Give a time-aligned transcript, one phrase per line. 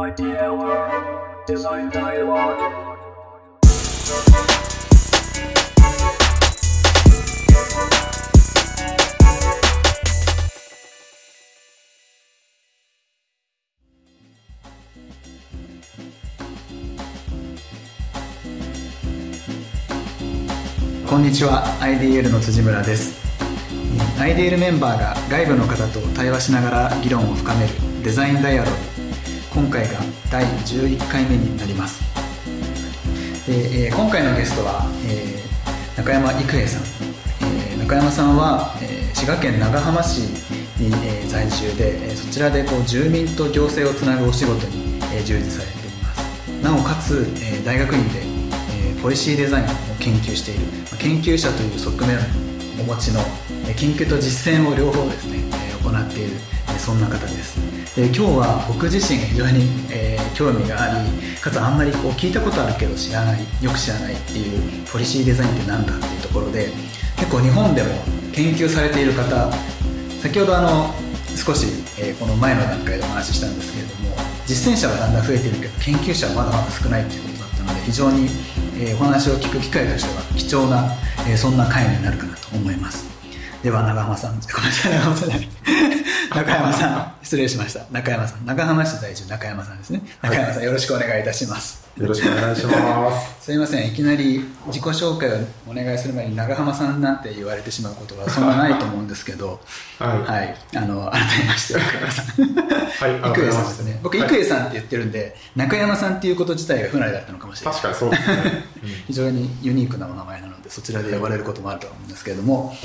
[0.00, 2.54] Idea World Design Dialogue.
[21.08, 23.18] こんにちは IDL の辻村です
[24.20, 27.72] IDL メンバーが外部の方と対話しながら議論を深める
[28.04, 28.87] デザインダイアログ
[29.54, 29.94] 今回が
[30.30, 32.00] 第11回目になります。
[33.46, 35.48] で、えー今回のゲストは、えー
[35.96, 36.82] 中山郁平さん、
[37.42, 40.18] えー中山さんは、えー滋賀県長浜市
[40.78, 46.48] に、えー在住で、えーそちらでこう住民と行政をつなぐお仕事に、えー従事されています。
[46.62, 49.68] なおかつ、えー大学院で、えーポリシーデザインを
[49.98, 50.60] 研究している。
[50.98, 52.20] 研究者という側面を
[52.80, 53.20] お持ちの
[53.66, 56.36] えー研究と実践を両方ですね、えー行っている
[56.68, 57.58] えーそんな方です。
[57.98, 61.10] で今日は僕自身非常に、えー興味があり
[61.40, 66.68] かつあんまりこう聞いたことあるけど知らないよく知らないっていうポリシーデザインって何だっていうところで
[67.16, 67.88] 結構日本でも
[68.32, 69.50] 研究されている方
[70.22, 70.94] 先ほどあの
[71.34, 71.66] 少し、
[71.98, 78.28] えーこの前の段階でお話ししたんですけれども実践者はだんだん増えてるけど研究者はまだまだ少ないということだったので非常に、
[78.78, 80.94] えーお話を聞く機会としては貴重な、
[81.26, 83.08] えそんな回になるかなと思います。
[83.64, 85.30] では長浜さんごめんなさい長浜さん。
[86.38, 87.24] 中山さん。
[87.24, 87.84] 失礼しました。
[87.90, 88.46] 中山さん。
[88.46, 90.02] 長浜市在住中山さんですね。
[90.22, 91.88] 中山さん、よろしくお願いいたします。
[91.96, 93.42] よろしくお願いします。
[93.44, 93.88] すいません。
[93.88, 95.32] いきなり自己紹介を
[95.68, 99.60] お願いする前に長浜さんなんて言われてしまうことはそんなないと思うんですけど。
[99.98, 100.18] はい。
[100.22, 102.26] はい、あの改めまして中山さん。
[102.26, 103.98] はい、郁恵さんですね。
[104.02, 104.28] 僕はい。
[104.28, 107.80] 郁恵さんって言ってるんで中山さんっていうこと自体が不慣れだったのかもしれない。
[107.80, 108.64] 確かにそうですね。
[109.08, 112.76] 非常にユニークなお名前なのでそちらで呼ばれることもあると思うんですけれども。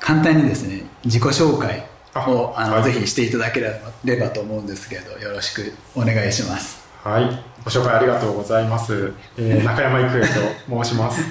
[0.00, 1.84] 簡単にですね自己紹介
[2.14, 7.24] をあの、はいぜひしていただければと思うんですけどよろしくお願いしますはい、
[7.64, 9.14] ご紹介ありがとうございます。
[9.38, 10.20] えー 中山郁恵
[10.68, 11.22] と申します。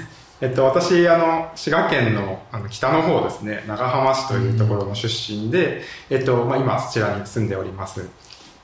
[0.42, 8.02] えっと、私、あの、滋賀県のあの北の方ですね、長浜市というところの出身で、えっと、まあ、今、そちらに住んでおります。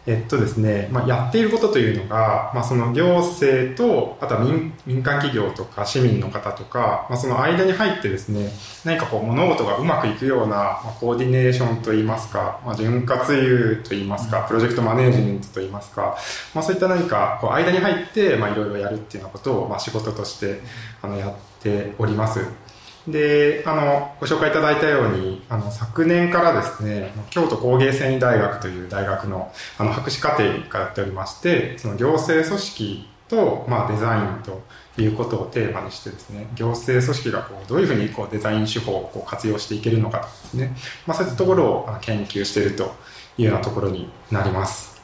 [0.08, 8.52] えっとですね、まあ、やっていることというのが、まあ、その行政と、あとは民民間企業とか市民の方とか、まあ、その間に入ってですね、
[8.84, 16.16] 何かこう物事がうまくいくような、まあ、コーディネーションといいますか、まあ、潤滑油といいますか、プロジェクトマネージメントといいますか、
[16.54, 20.60] まあ、そういった何かこう間に入って、まあ、いろいろやるっていうようなことを、まあ、仕事として
[21.02, 22.65] あのやっております。
[23.08, 34.64] で、あの、ご紹介いただいたように、あの、昨年からですね、京都工芸繊維大学という大学の、あの、博士課程に通っておりまして、その行政組織と、まあ、デザインと
[35.02, 42.96] いうことをテーマにしてですね、行政組織がこう、どういうふうにこう、デザイン手法をこう活用していけるのかですね、まあ、そういったところを研究していると
[43.38, 45.00] いうようなところになります。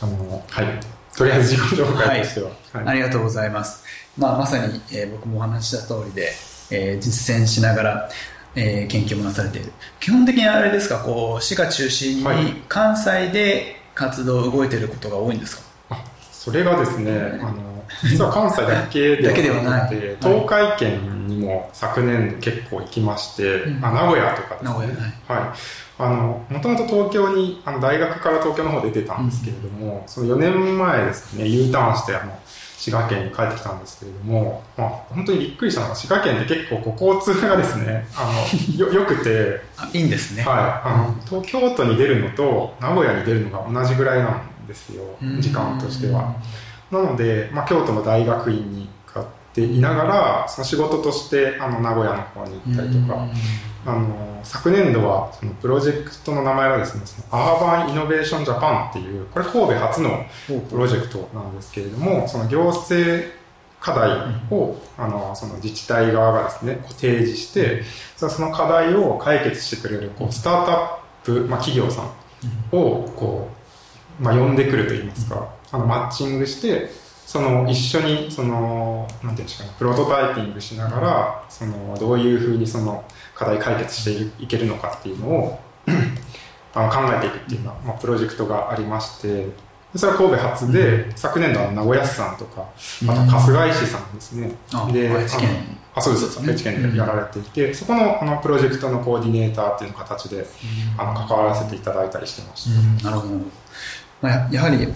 [0.00, 0.66] あの、はい。
[1.16, 2.48] とりあえず自己紹介としては。
[2.48, 3.84] はいありがとうございます、
[4.16, 6.32] まあ、まさに、えー僕もお話しした通りで、
[6.72, 8.10] えー実践しながら、
[8.56, 9.72] えー研究もなされている。
[10.00, 10.98] 基本的にあれですか？
[10.98, 12.54] こう市が中心にはい。
[12.68, 15.62] 関西で活動動いていることが多いんですか？
[15.90, 23.84] あそれがですね、あの実は関西だけではなくて、東海圏にも昨年結構行きまして、うん。
[23.84, 24.70] あ名古屋とかですね。
[24.70, 25.40] 名古屋はい。
[25.42, 25.50] はい。
[25.98, 32.36] あの、もともと東京に、あの大学から東京の方出てたんですけれども、その4年前ですね、U ターンして、あの、
[32.82, 38.34] 滋賀県に帰ってきたんですけれども、まあ、本当にびっくりしたのが、滋賀県って結構こう交通がですね、あの、
[38.76, 40.54] よ、良くて、あいいんですね、はい、
[40.88, 45.40] あの東京都に出るのと名古屋に出るのが同じぐらいなんですようん。
[45.40, 46.34] 時間としては。
[46.90, 49.01] なので、まあ、京都の大学院に通
[49.52, 53.26] っていながらその仕事としてあの名古屋の方に行ったりとか。
[53.84, 60.24] あの昨年度はそのプロジェクトの名前がですねそのアーバンイノベーションジャパンっていうこれ神戸初の
[60.70, 63.28] プロジェクトなんですけれどもその行政
[63.80, 64.10] 課題
[64.52, 67.82] を、あのその自治体側がですねこう提示して
[68.16, 72.06] そその課題を解決してくれるこうスタートアップ、まあ、企業さん
[72.70, 73.48] をこ
[74.20, 76.90] う、まあ、呼んでくるといいますかあのマッチングして
[77.32, 83.02] その一緒にそのなんていうんですかねプロトタイピングしながらそのどういうふうにその
[83.34, 84.04] 課題解決し
[84.36, 85.58] ていけるのかっていうのを
[86.74, 89.50] あの考えていくっていうような、まあ、プロジェクトがありましてで
[89.96, 95.48] それは神戸初で、昨年度は名古屋市さんとかあと春日井市さんですね、あで愛知県。
[95.94, 100.46] あそうです愛知県でやられていて、そこのあのプロジェクトのコーディネーターっていう形で
[100.98, 102.70] あの関わらせていただいたりしてまし
[103.00, 103.34] た、なるほど、
[104.20, 104.88] まあ、ややはり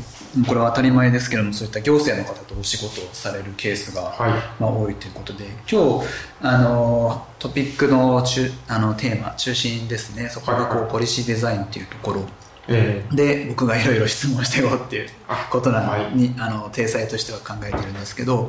[0.44, 4.30] これは当たり前ですけどもそういった行政の方とお仕事をされるケースが、はい。
[4.60, 6.06] まあ、多いということで今日
[6.42, 10.28] あのトピックの中あのテーマ中心ですね。
[10.28, 12.22] そこがこう、ポリシーデザインというところ。
[12.68, 13.16] ええ。
[13.16, 16.16] で僕がいろいろ質問していこうっていうあことなはい。
[16.16, 18.48] に、あの体裁としては考えてるんですけど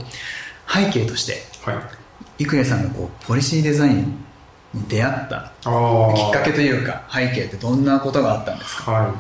[0.68, 2.44] 背景としてはい。
[2.44, 3.98] 郁恵さんがこうポリシーデザイン
[4.74, 8.92] に出会ったきっかけというか背景ってどんなことがあったんですか？
[8.92, 9.12] はい、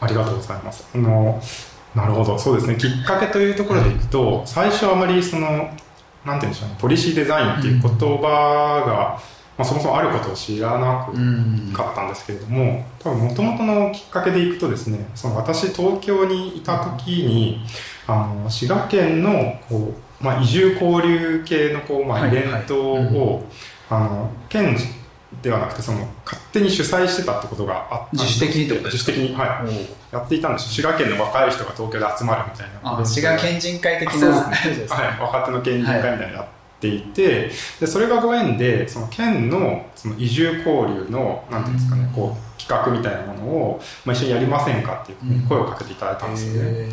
[0.00, 0.84] ありがとうございます。
[0.94, 1.40] あの
[1.96, 5.72] なるほど、そうですね、きっかけというところでいくと、最初はあまりその、なんて
[6.26, 9.18] 言うんでしょうね、ポリシーデザインっていう言葉が、
[9.56, 11.08] まあ、そもそもあることを知らな
[11.72, 17.64] かったんですけれども、多分元々のきっかけでいくとですね、その私、東京にいた時に、
[18.06, 23.48] あの滋賀県のこう、まあ、移住交流系のこう、まあ、はいイベントを、
[23.88, 24.76] あの県
[25.42, 29.12] ではなくてその勝手に主催してたってことがあったんです自主的にってことですか？
[29.12, 36.46] 自主的に、はい、やっていたんです滋賀県の若い人が東京で集まるみたいなあ滋賀県人会的あそうなですねはい、若手の県人会みたいなのやっ
[36.80, 37.50] ていて、
[37.80, 46.88] でそれがご縁でその県のその移住交流のなんていうんですかね、こう企画みたいなものを、まあ、一緒にやりませんかっていう声をかけていただいたんですよね、へ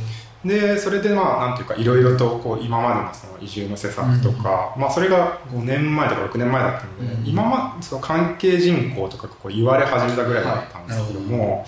[0.46, 11.66] でそれでまあなんていうかいろいろとこう今までのその移住の施策とか、まあそれが5年前とか6年前だったので、うん今まその関係人口とかこう言われ始めたぐらいだったんですけども、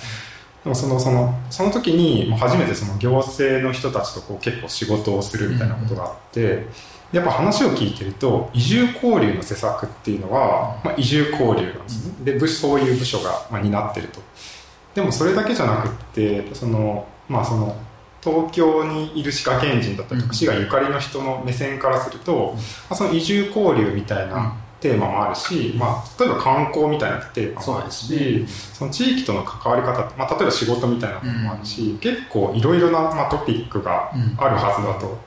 [0.64, 6.66] でもそのそのその時に初めてその行政の人たちとこう結構仕事をするみたいなことがあって、
[7.14, 12.26] やっぱ話を聞いてると移住交流の施策っていうのは、まあ、移住交流なんですね。
[12.26, 14.20] で部そういう部署がまあ担ってると。
[14.96, 17.76] でもそれだけじゃなくってそのまあその
[18.26, 35.18] 東京にいる滋賀県人だったりとうんか滋賀ゆかりの人の目線からすると、まあ、その移住交流みたいなテーマもあるし、まあ、例えば観光みたいなテーマもあるしそうですねその地域との関わり方まあ、例えば仕事みたいなものもあるし、結構いろいろな、まあ、トピックがうんあるはずだと。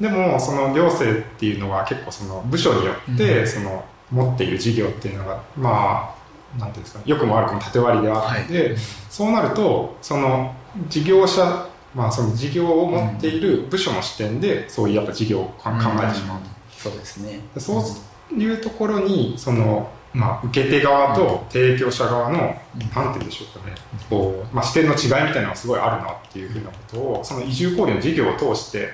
[0.00, 6.14] でもその行政っていうのは結構その部署によってその持っている事業っていうのがま
[6.56, 8.76] あなんていうんですかね良くも悪くも縦割りであって、
[9.10, 10.54] そうなるとその
[10.88, 16.48] 事業者まあその事業を持っている部署の視点でそういうやっぱ事業を考えてしまうと。
[16.70, 17.40] そうですね。
[17.54, 17.82] でそ
[18.30, 22.60] ういうところにその、まあ、受け手側と提供者側の、なんて
[22.94, 23.74] 言うんでしょうかね。
[24.08, 28.90] こう、まあ、視点の違いみたいなのがすごいあるなっていうふうなことをその移住交流の事業を通して、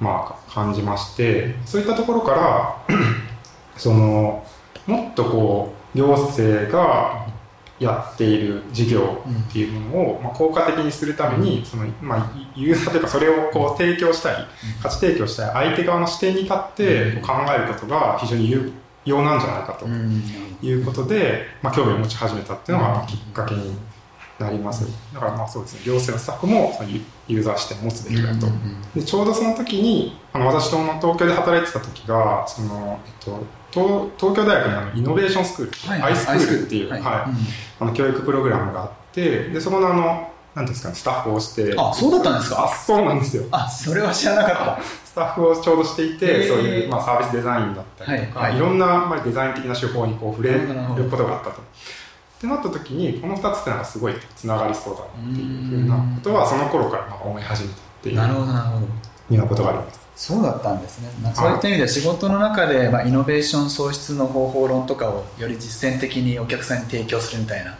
[0.00, 2.32] まあ、感じましてそういったところか
[2.88, 2.96] ら
[3.76, 4.44] その
[4.86, 7.26] もっとこう行政が
[7.78, 14.46] やっている事業っていうものを、まあ、効果的にするためにその、まあ、ユーザーというかそれをこう提供したい
[14.82, 18.72] 価値提供したい相手側の視点に立って考えることが非常に有
[19.04, 20.22] 用なんじゃないかとうん。
[20.62, 23.76] いうことで、まあ、興味を持ち始めたっていうのがまあきっかけに
[24.38, 24.86] なります。
[25.12, 25.80] だからまあそうですね。
[25.84, 28.46] 行政のスタッフもそのユユーザー視点を持つべきだと。
[28.94, 36.12] でちょうどその時にあの私と東京で働いてた時がその、えっと、東東京大学にあのイノベーションスクール、はい。
[36.12, 37.00] アイスクールっていう、はい。
[37.00, 37.30] はい。
[37.30, 37.36] うん。
[37.80, 43.44] あの教育プログラムがあってでそこのあのなんですかねスタッフをしてあそうだったんですあかそうなんですよ。
[43.50, 46.48] あそれは知らなかっ スタッフをちょうどしていへてー。
[46.48, 48.58] そういう、まあ、サービスデザインだったりとか、はいはい。
[48.58, 50.66] いろんな、まあ、デザイン的な手法にこう触れる
[51.10, 51.60] ことがあったと。
[51.60, 58.80] ってなった時にこの2つってのがすごいつながりそうだなっていうふうなことはその頃からまあ思い始めたっていうたなるほどなるほど。
[58.80, 58.86] よ
[59.30, 60.01] うなことがあります。
[60.14, 67.76] そうだったんですね、まあ、そういった意味では仕事の中で、まあ、イノベーション創出の方法論とかをより実践的にお客さんに提供するみたいな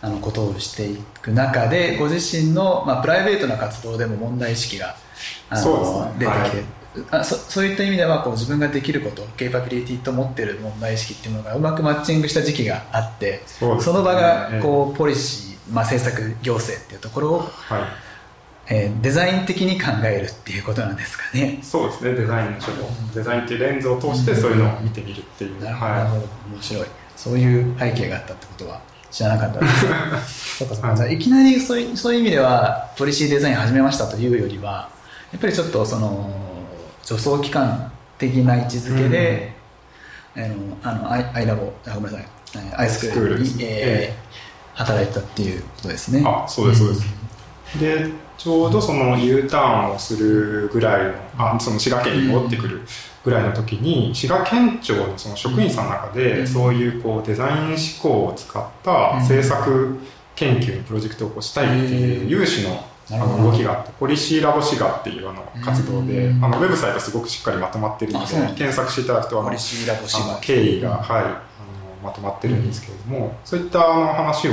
[0.00, 4.96] あのことをしていく中でご自身の、まあ、プライベートな活動でも問題意識が
[5.50, 6.12] あのそうですね。
[6.18, 7.20] 出てきて、はい。
[7.20, 13.80] あそそういった意味ではこう自分ができることケーパビリティと持っている問題意識っていうのがうまくマッチングした時期があってそね。
[13.84, 18.07] の場がええこうポリシー、まあ、政策行政っていうところを、はい
[18.70, 21.58] えーデザイン的に考えるっていうことなんですかね。
[21.62, 22.12] そうですね。
[22.14, 26.22] デザインの手法デザインっていうレンズを通してそういうのを見てみるっていう、なるほど、はほど
[26.52, 26.86] 面白い。
[27.16, 31.14] そういう背景があったってことは知らなかったです そうかそうか、はい。
[31.14, 34.90] いきなりそういうそういう意味ではポリシーデザイン始めましたというよりは
[35.32, 36.30] やっぱりちょっとその
[37.02, 39.52] 助走期間的な位置づけで、
[40.36, 40.46] あの
[40.82, 42.28] あのアイアイラボあごめんなさい。
[42.54, 43.66] えーアイスクールにスクールですね。
[43.68, 44.28] えー
[44.78, 46.22] 働いてたっていうことですね。
[46.24, 47.80] あそうですそうです。
[47.80, 52.82] でちょうどその U ターンをするぐらいのあその滋賀県に戻ってくる
[53.24, 56.46] ぐらいの時に滋賀県庁のその職員さんの中で、うん。
[56.46, 59.98] そういうこうデザイン思考を使った政策
[60.36, 66.44] 研究のプロジェクトをこうしたいっていう有志のあの動きがあってポリシーラボ滋賀っていうあの活動でうん。
[66.44, 71.38] あのウェブサイトすごくしっかりまとまってるので検索していただくとあのポリシーラボシあのガ経緯が、はい、あの
[72.04, 74.52] まとまってるんですけれども、そういったあの話を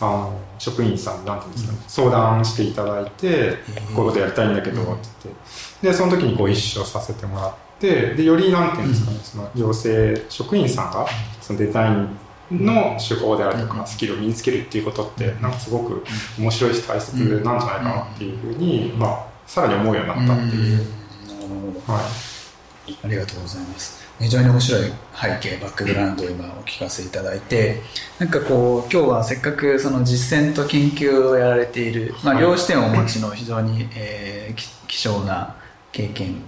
[0.00, 3.58] あの職員さんになんていうんですかね、相談していただいて、
[3.94, 4.90] こういうことやりたいんだけどって
[5.24, 5.34] 言っ
[5.82, 5.88] て。
[5.88, 11.06] でその時にご一緒させてもらってでよりなんていうんですかね、その行政職員さんが
[11.40, 12.18] そのデザイン
[12.50, 16.04] の手法であるとか、スキルを身につけるっていうことって、なんかすごく
[16.38, 20.78] 面白いし大切なんじゃないかなっていうふうに、まあ、さらに思うようになったっていう。
[20.78, 22.96] なるほどはい。
[23.04, 23.97] ありがとうございます。
[24.18, 24.82] 非常に面白い
[25.14, 27.80] 背景、バックグラウンドを今お聞かせいただいて、
[28.18, 35.54] なんかこう、今日はせっかくその実践と研究をやられている、まあ、はい両視点をお持ちの非常に、えーき希少な
[35.92, 36.42] 経験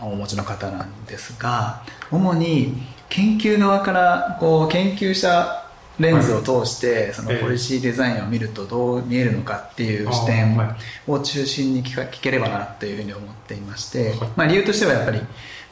[0.00, 2.74] をお持ちの方なんですが、主に
[3.08, 5.62] 研究側からこう研究者
[5.98, 7.42] レンズを通して、そのええ。
[7.42, 10.58] ポリシーデザインを見るとどう見えるのかっていう視点
[11.06, 14.18] を中心に聞か聞ければなというふうに思っていまして、はい。
[14.36, 15.20] まあ、理由としてはやっぱり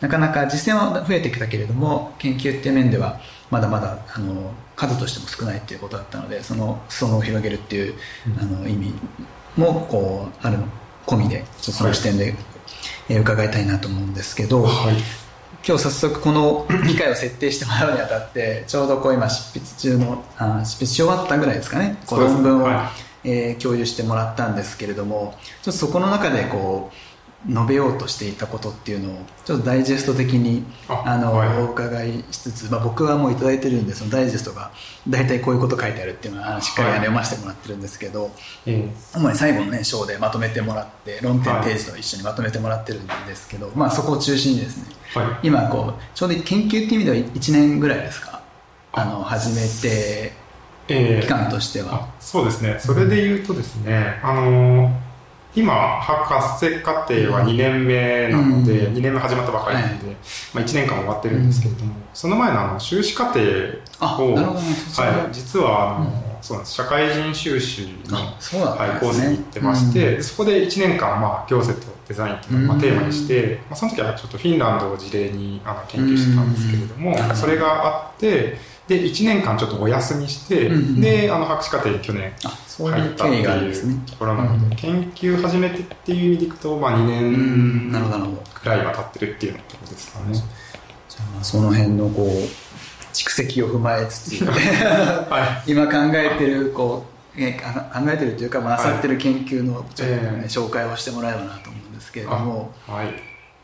[0.05, 3.21] なかなか実践は増えてきたけれども研究っていう面では
[3.51, 7.95] まだまだあの数としても少ないっていうことだったのでその裾野を広げるっていう、
[8.41, 8.93] あの意味
[9.57, 10.69] もこうあるの。
[11.07, 12.35] 込みでちょっとその視点で、
[13.09, 14.97] えー伺いたいなと思うんですけど、はい。
[15.67, 21.97] 今日早速この 機会を設定してもらうにあたってちょうどこう今執筆中のあ執筆し終わったぐらいですかね。
[22.11, 22.91] 論文を、は
[23.23, 27.14] えー共有してもらったんですけれどもちょっとそこの中でこう
[27.47, 34.71] 述べようとしていたことっていうのをちょっとダイジェスト的にああの、はいお伺いしつつ、まあ、僕はもういただいてるんでそのダイジェストが
[35.09, 38.31] 大体こういうこと書いてあるっていうのはしっかりはい読ませてもらってるんですけど、
[38.67, 44.85] え主に最後のね章でまとめてもらって論点ページと一緒にまとめてもらってるんですけど、まあそこを中心にですね。
[45.43, 48.41] 今こうちょうど研究っていう意味では1年ぐらいですか？
[48.93, 50.33] あの始めて
[50.89, 52.77] えー期間としては、あそうですね。
[52.79, 55.04] それで言うとですね、あのー
[55.57, 58.95] 今、博士課程は2年目なので、うん。
[58.97, 60.17] 2年目始まったばかりなので、
[60.53, 63.41] まあ、1年間終わってるんですけれども、その前のあの修士課程
[64.01, 64.45] あを、ね。
[64.45, 66.75] はい、実はあの、そうなんです。
[66.75, 77.37] 社会人修士の、はい、コースに行ってまして、でそこで1年間、まあ、行政とデザインというのをテーマにして、まあ、その時はちょっとフィンランドを事例にあの研究してたんですけれども、うん。
[77.37, 78.59] それがあって
[78.89, 84.77] で1年間ちょっとお休みして、うんであの博士課程に去年あそう入ったっていうところなので、うん。
[84.77, 90.35] 研究始めてっていう意味でいくと、まあ、2うん年くらいは経ってるっていうようなところですかね。
[90.35, 92.29] じゃあまあその辺のこう
[93.15, 102.75] 蓄積を踏まえつつ は今考えてるこうえか考えてるというかまあはい漁ってる研究のちょっとね、ええ紹介をしてもらえればなと思うんですけれども。
[102.89, 103.07] い、はい、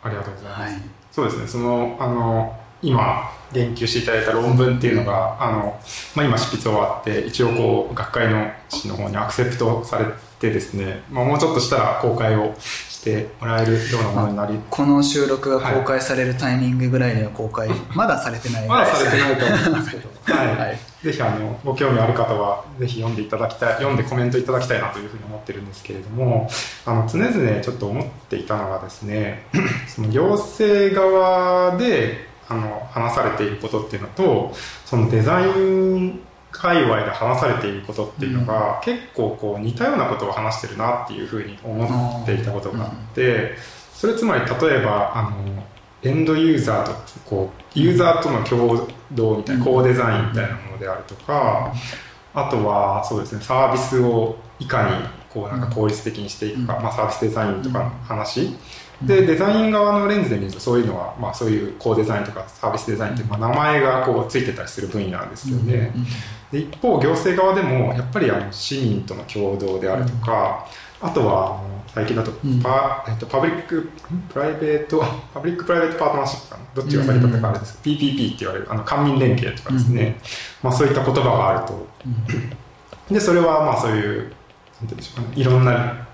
[0.04, 0.72] ありがとうございます。
[0.72, 0.82] はい。
[1.10, 5.80] そうですね、その、あの、今、言及していただいた論文っていうのが、あの、
[6.14, 10.06] まあ、今執筆終わって、一応こう、学会の誌の方にアクセプトされ
[10.38, 18.62] てですね、まあ、もうちょっとしたら公開をしてもらえるようなものになり、この収録が公開されるタイミングぐらいには公開、 まだされてない。
[18.62, 20.56] ぐまだされてないと思うんですけど、 はい。
[20.56, 20.78] はい。
[21.02, 26.50] ぜひ、あの、ご興味ある方は、ぜひ読んでいただきたい、読んでコメントいただきたいなというふうに思ってるんですけれども、
[26.84, 29.46] あの、常々ちょっと思っていたのがですね、
[29.88, 34.52] その行政側で、あの、話されていることっていうのと、
[34.84, 43.54] そのデザイン界隈で話されていることっていうのが、結構こう似たようなことを話してるなっていうふうに思っていたことがあって、
[43.94, 45.62] それつまり例えば、あの、
[46.02, 46.92] エンドユーザーと
[47.24, 49.72] こうユーザーとの共同みたいな、うん。
[49.72, 51.72] コーデザインみたいなものであるとか、
[52.34, 54.96] あとはそうですねサービスをいかに
[55.28, 56.82] こうなんか効率的にしていくか、うん。
[56.82, 58.56] まあ、サービスデザインとかの話、
[59.02, 65.92] でデザイン側のレンズで見るとそういうのは、まあ、そういう co-design とかサービスデザインって、まあ、名前がこうついてたりする分野なんですよね。
[66.52, 70.66] で一方行政側でもやっぱりあの市民との協働であるとか、
[71.00, 72.60] あとはあの最近だとうん。
[72.60, 73.90] パ,、えっと、 public
[74.32, 75.02] private
[75.32, 76.62] public private partnership かな。
[76.74, 80.20] どっちが先だったかあれです、PPP って言われるあの官民連携とかですね、
[80.62, 81.88] まあ、そういった言葉があると。
[83.10, 84.34] でそれはまあそういうなんて
[84.82, 85.36] 言うんでしょうかね。
[85.36, 86.06] いろんな、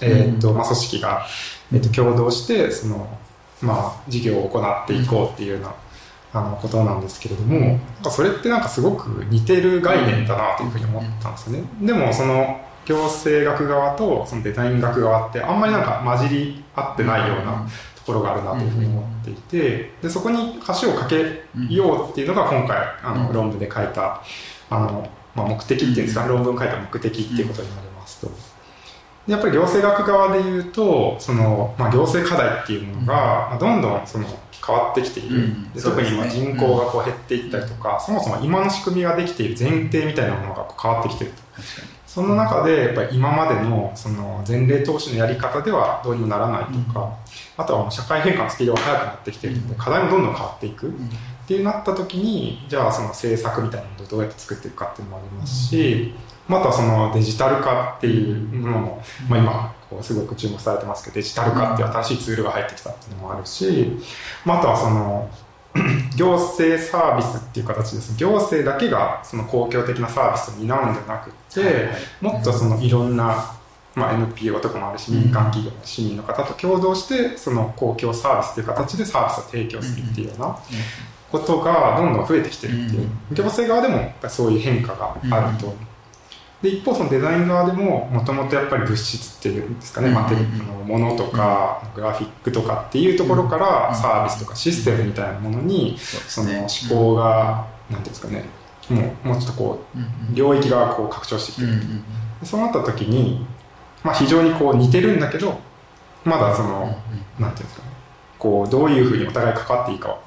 [0.00, 1.26] えーっとまあ、組織が、
[1.72, 3.18] えーっと共同してその、
[3.60, 5.74] まあ、事業を行っていこうっていうような、
[6.34, 7.78] あのことなんですけれども、
[8.10, 11.64] それってなんかすごく似てる概念だなというふうに思ったんですよね。
[11.82, 24.22] でもその行政学側とそのデザイン学側ってあんまりなんか混じり合ってないようなところがあるなというふうに思っていてでそこに橋を架けようっていうのが今回あの論文で書いた
[24.70, 28.51] あの、まあ、目的っていうんですか、論文書いた目的っていうことになりますと。
[29.26, 34.26] でやっぱり行政学側で言うとその、まあ、行政課題っていうものが、まあどんどんその
[34.64, 35.72] 変わってきている、うん。
[35.72, 36.52] で特にまあそうですね。
[36.52, 41.42] 人口がこう減っていったりとか、そもそも今の仕組みができている前提みたいなものがこう変わってきていると。
[42.06, 47.16] その中でやっぱり今までのその前例投資のやり方ではどうにもならないとか、
[47.56, 50.92] あとは社会変化のスピードが速くなってきているので課題もどんどん変わっていく、っ
[51.48, 56.14] ていうなった時にじゃあその政策みたいなものをどうやって作っていくかっていうのもありますし、
[56.48, 63.92] またそのデジタル化っていうものも、まあ、今こうすごく注目されてますけどデジタル化っていう新しいツールが入ってきたっていうのもあるし、
[64.44, 65.30] まあ、あとはその
[66.16, 71.94] 行政サービスっていう形です行政だけがその公共的なサービスを担うんじゃなくて、はいはい。
[72.20, 73.54] もっとそのいろんな、
[73.94, 80.58] まあ、NPO とかもあるし民間企業の市民の方と共同してその公共サービスっていう形でサービスを提供するっていうような
[81.30, 85.74] ことがどんどん増えてきてるっていう、行政側でもそういう変化があると。
[86.62, 90.14] で一方そのデザイン側でももともとやっぱり物質っていうんですかね、うん。
[90.14, 90.30] まあ、
[90.86, 98.44] ものとか、グラフィックとかっていうところからサービスとかシステムみたいなものにその思考がなんていうんですかね
[98.88, 101.80] もうもうちょっとこう領域がこう拡張してきてる。
[102.40, 103.44] でそうなった時に、
[104.04, 105.58] まあ、非常にこう似てるんだけど
[106.24, 106.96] まだその、
[107.40, 107.92] なんていうんですかね
[108.38, 110.18] こうどういうふうにお互い関わっていいかは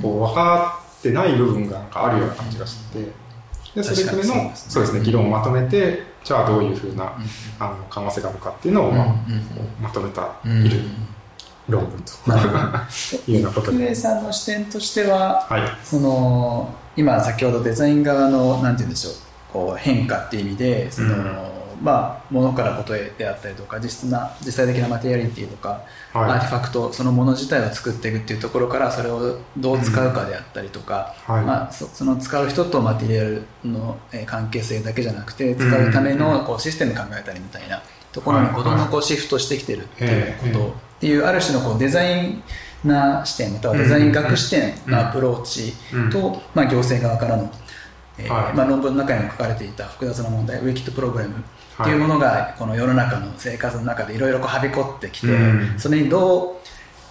[0.00, 3.23] こう分かってない部分がなんかあるような感じがしてて
[3.74, 4.70] でそれぞれのそうですね。
[4.70, 7.12] そうですね議論をまとめてじゃあどういうふうな
[7.58, 9.16] あの可能性があるかっていうのを、まあ
[9.80, 10.80] まとめたいる
[11.68, 13.94] 論文というようなことで。
[13.94, 15.62] さんの視点としてははい。
[15.82, 19.14] その今先ほどデザイン側のなんて言うんでしょう
[19.52, 26.30] こう変化っていう意味でその、うんまあ物からことへであったりとか実質な実際的なマテリアリティとか、はい。
[26.30, 31.44] アーティファクトそのもの自体を作っていくっていうところからそれをどう使うかであったりとか、はい。
[31.44, 42.42] まあ、そその使う人とマテリアルのえー関係性だけじゃなくて使うためのこうシステム考えたりみたいなところにはいこうどんどんこうシフトしてきてるっていうええことっていうある種のこうデザイン
[42.84, 45.74] な視点またはデザイン学視点のアプローチ
[46.10, 47.50] と、まあ、行政側からの、
[48.18, 48.54] えーはい。
[48.54, 51.34] まあ、論文の中にも書かれていた複雑な問題ウィキッドプログラム
[51.82, 55.74] っていうものがこの世の中の生活の中でいろいろはびこってきて、うん。
[55.78, 56.54] それにどう、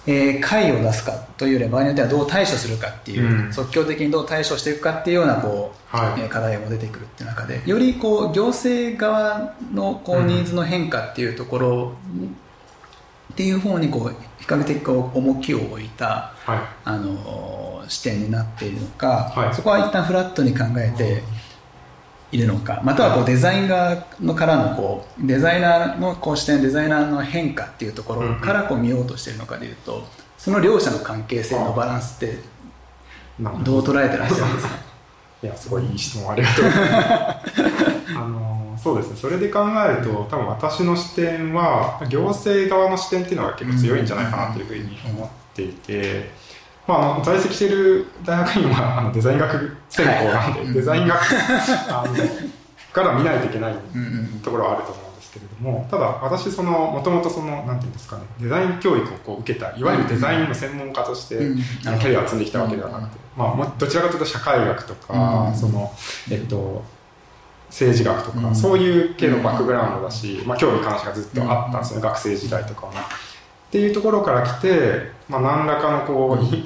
[0.05, 3.53] えー解を出すかというよりは場合によってはどう対処するかっていう、うん。
[3.53, 6.22] 即興的にどう対処していくかっていうようなこう、はい。
[6.22, 11.93] えー課題も出てくるっていう中でよりこう行政側のこううんニーズの変化っていうところ
[13.31, 16.60] っていう方にこう比較的こう重きを置いたはい。
[16.86, 19.54] あの視点になっているのか、はい。
[19.54, 21.24] そこは一旦フラットに考えて
[22.32, 30.04] いるのかまたはこうデザイン側のからのこうデザイナーのこう視点デザイナーの変化っていうところからこう見ようとしているのかでいうと
[30.38, 32.38] その両者の関係性のバランスって
[33.39, 33.78] ど。
[33.78, 34.76] う捉えてらっしゃるんですか？
[35.43, 36.65] いやすごいいい質問ありがとう。
[36.65, 39.17] ございますあのそうですね。
[39.22, 46.32] それで考えると多分私の視点は行政側の視点っていうのが結構強いんじゃないかなというふうに思っていて、
[46.88, 51.19] まあ、あの在籍している大学院はあのデザイン学専攻なんで、はいデザイン学
[51.89, 52.13] あの
[52.93, 61.58] から見ないといけないうんうんところはあると思うんですけれどもただ私そのもともとそのなんていうんですかねデザイン教育をこう受けたいわゆるデザインの専門家として、うん。
[61.58, 65.91] キャリアを積んできたわけではなくて、まあ、もどちらかというと社会学とか、うんその
[66.30, 66.84] えっと
[67.69, 73.00] 政治学とか、うんそういう系のバックグラウンドだし、まあ、興味関心がずっとあったんですよね、学生時代とかはね。
[73.00, 76.63] っていうところから来て、まあ、何らかのこう、い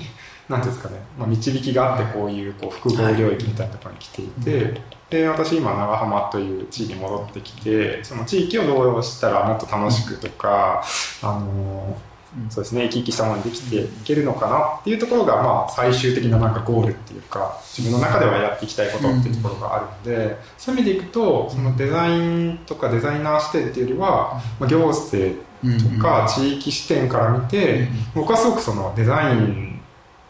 [0.49, 10.83] なんていうんですかね、まあ、導きがあってこういうこう複合領域みたいなところに来ていて、で私今長浜という地域に戻ってきてその地域をどうしたらもっと楽しくとか、
[11.21, 11.97] あの
[12.37, 12.49] うん。
[12.49, 29.81] そうですね生き生きしたものにできていけるのかなっていうところが、まあ、最終的ななんかゴールっていうか自分の中ではやっていきたいことっていうところがあるので、そういう意味でいくとそのデザインとかデザイナー視点っていうよりは、まあ、行政とか地域視点から見て、僕はすごくそのデザイン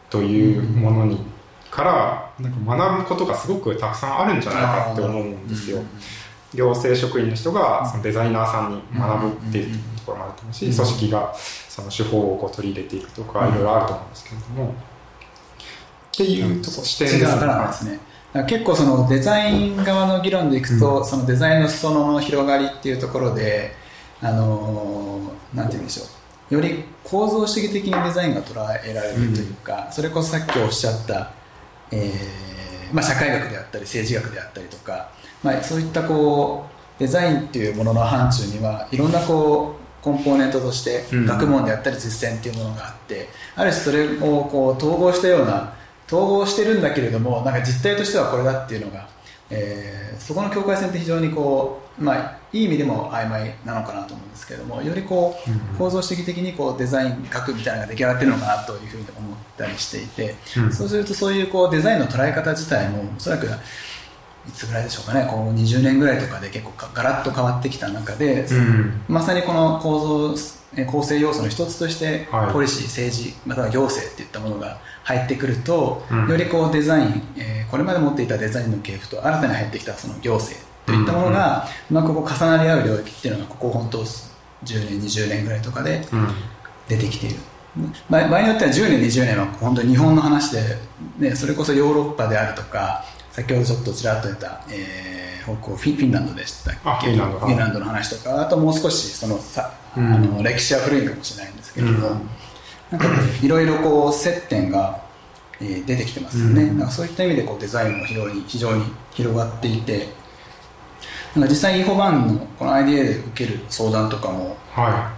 [0.09, 1.19] というものに
[1.69, 5.81] からなんか学ぶことがすごくたくさんあるんじゃないかって思うんですよ。
[6.53, 13.53] 行政職員の人がそのデザイナーさんに学ぶっていうところもあると思うし、うん組織がその手法をこう取り入れていくとかうん。
[13.53, 14.73] いろいろあると思うんですけれども、っ
[16.15, 17.25] ていうとこ視点で
[17.73, 17.99] すね。
[18.47, 21.05] 結構そのデザイン側の議論でいくと、うん。
[21.05, 23.75] そのデザインの裾野の広がりっていうところで
[24.21, 25.16] あのー
[25.53, 26.03] なんて言うんでしょ
[26.51, 26.55] う。
[26.55, 28.53] より構造主義的にデザインが捉
[28.85, 31.31] えられるというか、それこそさっきおっしゃった、
[31.91, 35.09] えーまあ、社会学であったり政治学であったりとか、
[35.43, 36.65] まあ、そういったこ
[36.97, 41.25] うデザインっていうものの範疇にはいろんなこうコンポーネントとしてうん。
[41.25, 45.73] 学問であったり実践っていうものがあって、ある種それをこう統合したような
[46.07, 49.07] 統合してるんだけれどもなんか実態としてはこれだっていうのが、
[49.49, 55.59] えーそこの境界線って非常にこう、まあ、いい意味でも曖昧なのかなと思うんですけれどもよりこう、うん。
[55.77, 60.71] 構造主義的にこうデザイン学みたいなのが出来上がってるのかなというふうに思ったりしていて、うん。
[60.71, 63.49] そうするとそういうこうデザインの捉え方自体もおそらくい
[64.53, 69.01] つぐらいでしょうかねこう20年ぐらいとかで結構かガラッと変わってきた中で、うん。
[69.07, 72.53] まさにこの構造え構成要素の一つとして、はい。
[72.53, 76.29] ポリシー政治または行政っていったものが入ってくると、うん。
[76.29, 84.19] よりこうデザイン、えーこれまで持っていたデザインの系譜と新たに入ってきたその行政といったものが、うまくこう重なり合う領域っていうのがここ本当10
[84.63, 86.27] 年20年ぐらいとかでうん。
[86.87, 87.35] 出てきている。
[88.09, 90.61] 場合によっては10年20年は本当に日本の話で、
[91.19, 96.89] ね、それこそヨーロッパであるとか先ほどちょっとちらっと出た、えー、北欧フィフィンランドでしたっけ？
[96.89, 97.39] あフィンランド。
[97.39, 100.13] フィンランドの話とかあともう少しそのさ、うん。
[100.13, 102.29] あの歴史は古いかもしれないんですけれども、うん。
[102.89, 103.07] なんか
[103.43, 105.01] いろいろこう接点が、
[105.59, 106.87] えー出てきてますよね、うん。
[106.89, 110.07] そういった意味でこうデザインも非常に非常に広がっていて
[111.35, 115.15] なんか実際イーホバンのこの IDA で受ける相談とかもは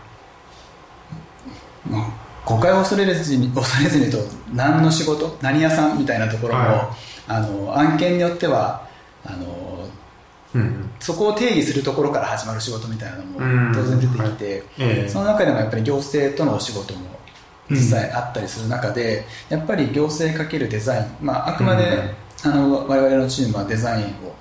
[1.89, 2.11] まあ、
[2.45, 4.17] 誤解を恐れずに恐れずにと
[4.53, 6.95] 何の仕事何屋さんみたいなところも、は
[7.27, 8.87] あの案件によっては
[9.23, 9.45] あの
[10.55, 10.57] い。
[10.57, 10.89] うん。
[10.99, 13.67] そこを定義するところから始まる仕事みたいなのうん。
[13.69, 15.09] も当然出てきて、ええ。
[15.09, 17.01] その中でもやっぱり行政とのお仕事も
[17.69, 24.33] 実際あったりする中で、やっぱり行政かけるデザイン、まあ、あくまで、あの我々のチームはデザインを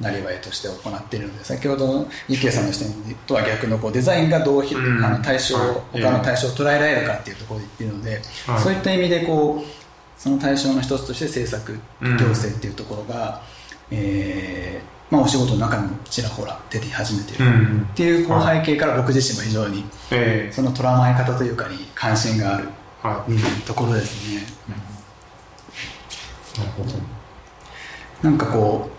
[0.00, 8.10] なりわいとして行っているので先ほどの池さんの視点とは逆のこうデザインがどう、うんあの対象はい他の対象を捉えられるかっていうところで言っているので、
[8.46, 13.42] はいそういった意味でこうその対象の一つとして政策行政っていうところが、
[13.90, 17.44] えーまあ、お仕事の中にもちらほら出て始めている、
[17.92, 22.68] っていうこう背景から僕自身も非常にえその捉まえ方というかに関心がある、
[23.04, 24.42] えはうんところですね、
[26.56, 26.58] い。
[26.58, 26.90] なるほど。
[28.22, 28.95] なんかこう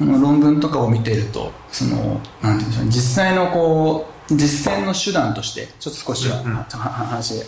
[0.00, 2.90] 論文とかを見ているとそのなんていうんでしょうね。
[2.90, 6.54] 実際のこう実践の手段としてちょっと少しは、うんうん。
[6.54, 7.42] はは話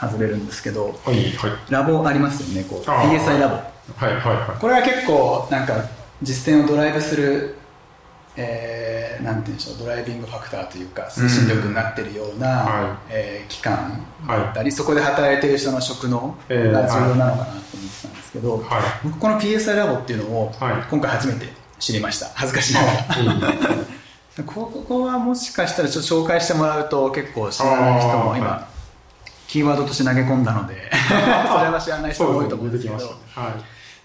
[0.00, 1.50] 外れるんですけどはい、はい。
[1.70, 3.54] ラボありますよねこう PSI ラボ。
[3.96, 5.74] はい、はい、はこれは結構なんか
[6.22, 7.56] 実践をドライブする、
[8.36, 17.60] えーなんて言うんでしょうドライビングファクターというか推進力になっているような、はえー機関だったり、そこで働いている人の職能が重要なのかなと思っ
[17.94, 18.60] てたんですけど、い。
[18.64, 20.82] は僕この PSI ラボっていうのをはい。
[20.90, 21.46] 今回初めて
[21.84, 22.30] 知りました。
[22.34, 28.66] 恥ずかしながらここはもしかしたらちょっと紹介してもらうと結構知らない人も今、
[29.46, 32.96] キーワードとして投げ込んだので それは知らない人も多いと思うんですけど。
[32.96, 33.04] ね。
[33.34, 33.54] は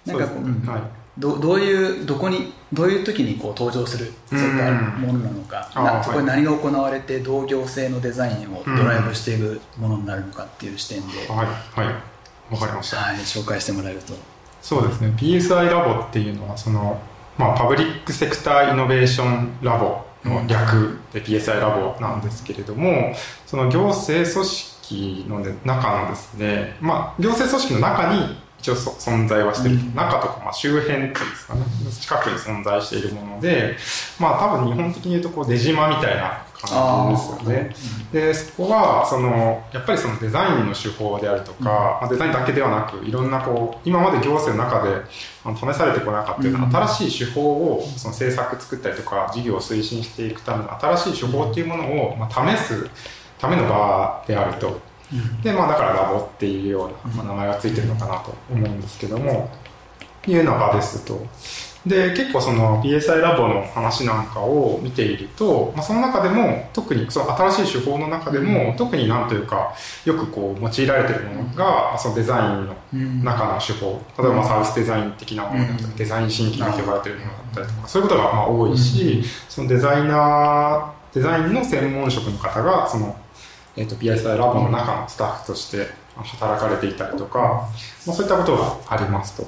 [0.05, 0.09] い。
[0.09, 0.81] なんかこうねはい。
[1.17, 11.47] どどういうどこにどういう時にこう登場するそういったものなのか、なそこで何が行われてどう行政のデザインをドライブしていくものになるのかっていう視点で、はい、
[11.85, 12.53] はい。
[12.53, 12.97] わかりました。
[12.97, 14.13] はい、紹介してもらえると。
[14.61, 15.13] そうですね。
[15.17, 17.01] PSI ラボっていうのはその、
[17.39, 23.13] まあ、パブリックセクターイノベーションラボの略で PSI ラボなんですけれども
[23.47, 29.95] その行政組織の、ね、中のですね、まあ、行政組織の中に一応そ存在はしてる、うん。
[29.95, 31.61] 中とか、まあ、周辺っていうんですかね。
[31.99, 33.75] 近くに存在しているもので
[34.19, 37.75] まあ多分日本的に言うとこう出島みたいな感じですよね。
[38.11, 45.05] でそこはそのやっぱりそのデザインの手法であるとか、まあ、デザインだけではなくいろんなこう今まで行政の中で
[45.55, 46.75] 試されてこなかったようなうん。
[46.75, 52.89] 新しい手法をその政策作ったりとか事業を推進していくための新しい手法っていうものを、まあ、試す
[53.37, 54.88] ための場であると。
[55.43, 59.49] でまあだからラボっていうような、まあ、名前がついてるのかなと思うんですけども
[60.27, 61.25] いうような場ですと。
[61.85, 73.23] で結構その PSI ラボの話なんかを見ていると、まあ、その中でも特にその新しい手法の中でも、特になんというかよくこう用いられているものが、そのデザインのうん。
[73.23, 74.01] 中の手法。
[74.17, 75.95] 例えばまあサービスデザイン的なものだったり、うん。
[75.95, 83.15] デザイン新規と呼ばれているものだったりとかそういうことがまあ多いし、そのデザイナーデザインの専門職の方がその、
[83.79, 85.87] えー、と PSI ラボの中のスタッフとして
[86.17, 87.69] 働かれていたりとか、
[88.05, 89.47] まあ、そういったことがありますと。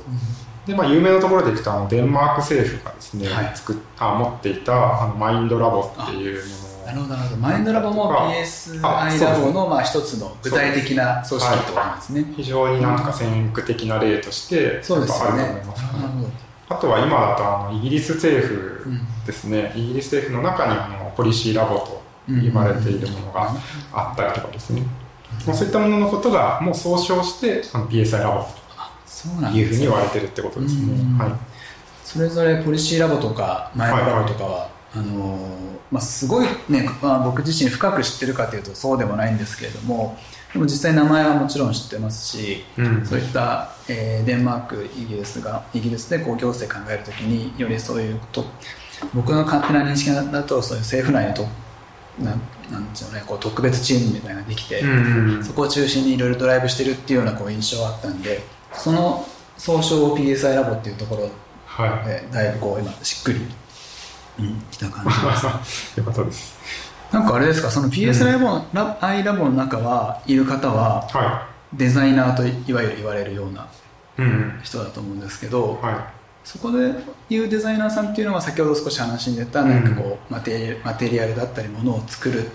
[0.65, 3.51] でまあ、有名なところでいくとあのデンマーク政府がですね、はい。
[3.55, 7.41] 作っあ持っていたあのマインドラボっていうものをなるほどなるほど。
[7.41, 12.25] マインドラボもあ PSI ラボのまあ一つの具体的な組織となんですね。
[12.37, 15.43] 非常になんとか先駆的な例としてそうですよね。
[15.43, 23.55] やっぱあると思いますあとは今だとあのイギリス政府うんですね、イギリス政府の中にあのポリシーラボと言われているものが
[23.93, 24.81] あったりとかですね、
[25.45, 28.45] もうそういったもののことがもう総称してあの PSI ラボ
[29.49, 31.31] というふうに言われてるってことですね、うんはい。
[32.03, 35.39] それぞれポリシーラボとかマイラボとかは、あのー
[35.91, 40.17] まあ、すごいね、まあ、僕自身深く知ってるかというとそうでもないんですけれども
[40.53, 43.05] でも実際名前はもちろん知ってますしうん。
[43.05, 48.45] そういった、えーデンマークイギリスがイギリスでこう行政考えるときによりそういうと
[49.13, 51.47] 僕の勝手な認識だとそういう政府内のと
[52.23, 54.87] なんなんでしょうねこう特別チームみたいなのができて、う
[55.39, 58.41] んそこを中心にいろいろドライブしてるっていうようなこう印象があったんで
[58.73, 59.25] その
[59.57, 61.29] 総称を PSI ラボっていうところ
[61.65, 62.07] はい。
[62.07, 63.39] でだいぶこう今しっくり、
[64.39, 65.97] うん、きた感じです。
[65.99, 66.57] よかったです。
[67.11, 73.65] なんかあれですかその PS ラボ、ラ i ラボの中はいる方ははデザイナーといわゆる言われるようない
[74.19, 74.59] うん。
[74.63, 76.07] 人だと思うんですけど、は
[76.43, 76.93] そこで
[77.29, 82.49] いうデザイナーさんっていうのは先ほど少し話に出たうんなんかこうマテリマテリアルだったりものを作るっ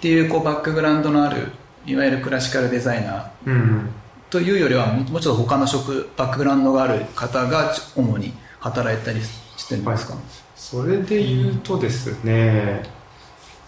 [0.00, 1.52] ていうこうバックグラウンドのある
[1.86, 3.90] いわゆるクラシカルデザイナーうん
[4.34, 10.14] というよりはももうちょっと他の職バックグラウンドがある方が主に働いたりしてるんですか、
[10.56, 12.82] それで言うとですね、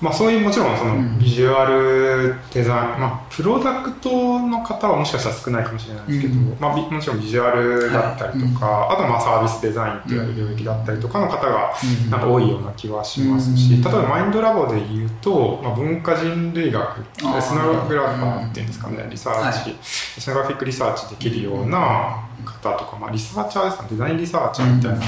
[0.00, 1.18] まあそういうもちろんそのうん。
[1.18, 6.56] ビジュアルデザイン、まあプロダクトの方はもしかしたら少ないかもしれないですけど、うん。
[6.60, 11.72] まあびもちろんビジュアルだったりとか、あとまあサービスデザインっていう領域だったりとかの方が
[12.04, 13.82] うんなんか多いような気はしますし、うん。
[13.82, 25.00] 例えばマインドラボで言うと、まあ、文化人類学、エスノグラファーっていうんですかね、リサーチ、はエスノグラフィックリサーチできるような方とか、まあ、リサーチャーですかね、デザインリサーチャーみたいな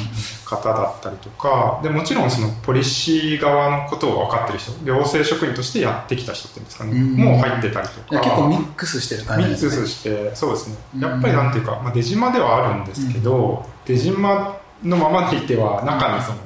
[0.45, 7.17] 方だったりとか、でもちろんそのポリシー側のことを分かってる人、行政職員としてやってきた人っていうんですかね、うん。
[7.17, 8.21] もう入ってたりとか。
[8.21, 9.87] 結構ミックスしてる感ミックじですね。
[9.87, 10.77] スして、そうですね。
[10.97, 11.01] うん。
[11.01, 16.39] やっぱりなんていうか、まあ、出島ではあるんですけど、出島のままでいては、中にその、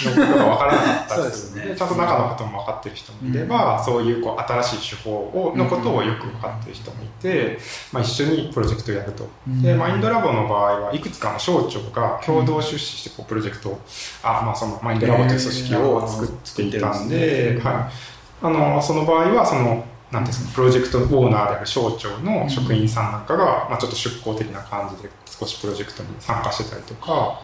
[0.00, 1.76] のことが分からなかったりするね。
[1.76, 7.58] ちゃんと中のことも分かってる人もいれば、そういうこう新しい手法をのことをよく分かってる人もいて、
[7.92, 9.28] まあ、一緒にプロジェクトをやると。
[9.46, 9.78] で、うん。
[9.78, 13.80] マインドラボの場合はいくつかの省庁が共同出資してこうプロジェクトを、
[14.22, 18.44] あ、まあそのマインドラボという組織を作っていたんで、はい。
[18.44, 27.40] あの、その場合はその、なんですか、プロジェクトオーナーである省庁の職員さんなんかが、まあちょっと出向的な感じで少しプロジェクトに参加してたりとか、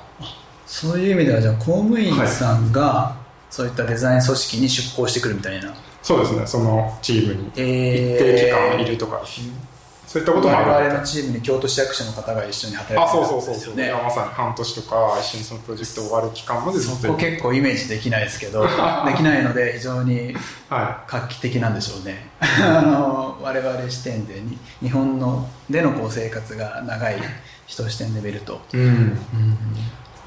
[0.68, 3.16] そういう意味ではじゃあ公務員さんが
[3.50, 9.22] そういったデザイン組織に出向してくるみたいな、そうですね、そのチームにえ一定期間いるとか、
[10.07, 10.70] そういったこともある。
[10.70, 18.62] 我々のチームに京都市役所の方が一緒に働いあ、てるそうそうそうそう、ねまさに半年とか一緒にそのプロジェクト終わる期間までそこ結構イメージできないですけど
[19.09, 20.35] できないので非常に
[20.68, 22.28] は画期的なんでしょうね。
[22.40, 27.16] あの我々視点でに日本のでのこう生活が長い
[27.66, 28.76] 人視点で見ると、い。
[28.76, 29.18] うん。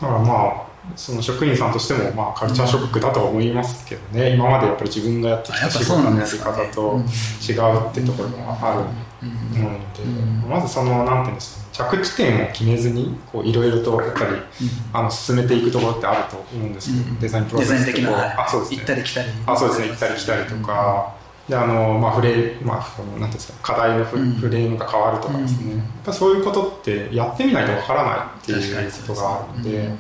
[0.02, 7.00] だからまあ、その職員さんとしても、まあ、カルチャーショックだとは思いますけどね、今までやっぱり自分がやってきた仕事のやり方と
[7.48, 8.80] 違うってところがある
[9.60, 10.50] ので、うん。
[10.50, 14.32] まずその、なんていうんですかね、着地点を決めずに、こう、いろいろとやっぱり、
[14.92, 17.20] あの、進めていくところってあると思うんですけど、うん。
[17.20, 18.78] デザインプロセスってこう的な、あ、そうですね。
[18.78, 19.88] 行ったり来たりあそうですね。
[19.90, 21.16] 行ったり来たりとか、
[21.52, 24.16] であのまあフレーまあそのなんていうんですか課題のフ,、
[24.50, 25.78] レームが変わるとかですね、うん。
[25.80, 29.92] やっぱそういうことってやってみないとわからないっていうことがあるので、うん。
[29.92, 29.98] ま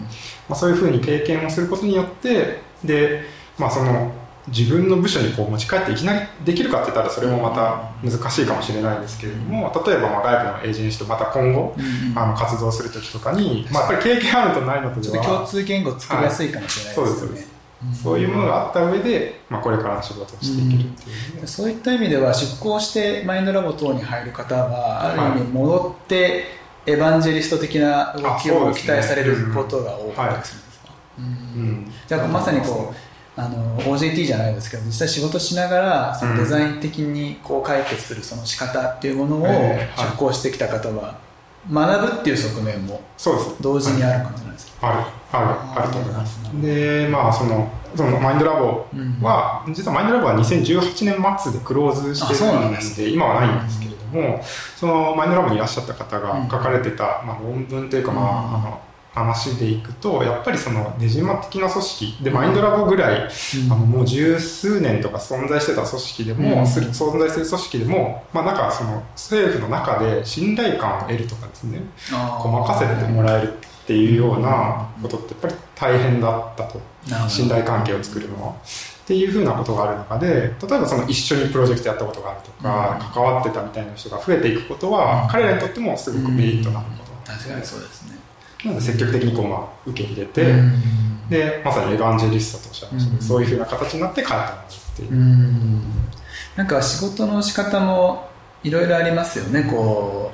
[0.51, 3.23] あ、そういうふうに経験をすることによってで、
[3.59, 4.13] まあ、その
[4.47, 17.19] 自分の部署にこう持ち帰っていきなりできるかって言ったらそれもまた難しいかもしれないですけれども例えばまあ外部のエージェンシーとまた今後うんあの活動する時とかに、まあ、やっぱり経験あるとないのとでちょっと共は通言語作りやすいかもしれないですよね、はい。
[17.19, 17.50] そうです
[17.93, 26.45] そういうものがあった上で、まあ、これからの仕事をしていけるっていうね、そういった意味では出向してマインドラボ等に入る方はある意味戻って
[26.85, 31.25] エヴァンジェリスト的な動きを期待されることが多かったりするんですか、うん。
[31.25, 31.91] うん。
[32.07, 32.95] じゃあまさにこう
[33.41, 41.19] あの OJT じゃないですけど実際仕事しながらそのデザイン的にこう解決するその仕方っていうものを出向してきた方は
[41.71, 43.01] 学ぶっていう側面も
[43.61, 44.50] 同時にある感じなんですか、
[44.81, 44.99] ある
[45.31, 46.39] あるあると思います。
[46.61, 48.85] でまあそのそのマインドラボ
[49.21, 54.41] は、実はマインドラボは2018年末でクローズしてあそうなんるんですで今はないんですけれども、
[54.77, 56.47] そのマインドラボにいらっしゃった方うん。
[56.47, 58.55] が書かれてた、まあ、論文というか、まあうん。
[58.55, 58.81] あの
[59.13, 63.29] 話でいくとやっぱりその出島的な組織でマインドラボぐらい、
[63.69, 66.67] あのもう十数年とか存在してた組織でも、うん。
[66.67, 71.81] する存在する組織でも、まあ、なんかその政府の中で信頼感を得るとかですね。
[72.41, 76.79] こう任せてもらえるっていうようなことってやっぱり大変だったと。
[77.27, 78.51] 信頼関係を作るのは。
[78.51, 78.55] っ
[79.05, 83.13] ていうふうなことがある中で例えばその一緒にプロジェクトやったことがあるとか、うん。
[83.13, 85.29] 関わってたみたいな人が増えていくことは、うん。
[85.29, 88.17] 彼らにとってもすごくメリットになること確かにそうですね。
[88.63, 91.29] なので積極的にこう、まあ、受け入れて、うん。
[91.29, 95.11] でまさにエヴァンジェリストとおっしゃいましたそういうふうな形になって帰ってもらうっていう。
[95.11, 95.81] うん。
[96.55, 98.29] なんか仕事の仕方も
[98.63, 99.63] いろいろありますよね。
[99.63, 100.31] こ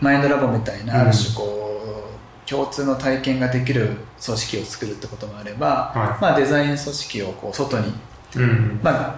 [0.00, 1.61] うマインドラボみたいなある種こう、
[2.52, 7.94] 共通の体験ができる組織を作るってこともあれば、はまあ、デザイン組織をこう外に、
[8.36, 9.16] うんまあ、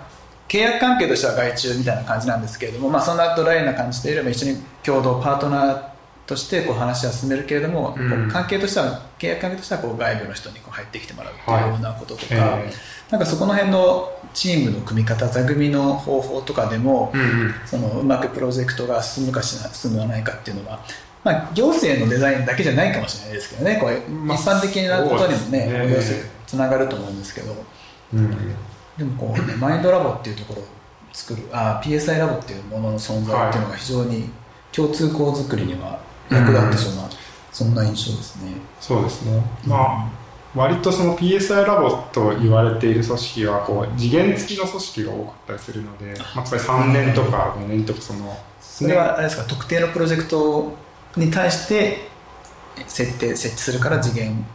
[0.49, 5.95] 契約関係としては外注みたいな感じなんですけれども、まあ、そんなドライな感じというよりも一緒に共同パートナー
[6.27, 8.29] としてこう話は進めるけれども、うん。
[8.31, 12.73] 関係としては契約関係としてはこう外部の人にこう入ってきてもらうっていうようなこととか、え
[13.11, 17.55] なんかそこの辺のチームの組み方座組の方法とかでも、ーうんうん。
[17.67, 20.81] そのうまくプロジェクトが進むか進まないかっていうのは、
[21.25, 23.79] まあ、行政のデザインだけじゃないかもしれないですけどね。
[23.81, 25.83] こうまあ一般的なことにもねそうですね。
[25.83, 27.55] 応用するつながると思うんですけど。
[28.15, 28.37] うん
[28.97, 30.65] でもこう、ね、マインドラボっていうところを
[31.13, 34.31] 作るあ PSI ラボっていうものの存在っていうのが非常に
[34.71, 35.99] 共通項作りには
[36.31, 37.11] 役立ってそうな、
[37.53, 38.53] そんな印象ですね。
[38.81, 50.73] そうですね、まあ割とその PSI ラボと言われている組織はこう次元付きの組織が多かったりするので、まあ、つまり3年とか5年とかそのそれはあれですか特定のプロジェクト
[51.17, 52.09] に対して
[52.87, 54.47] 設定設置するから次元。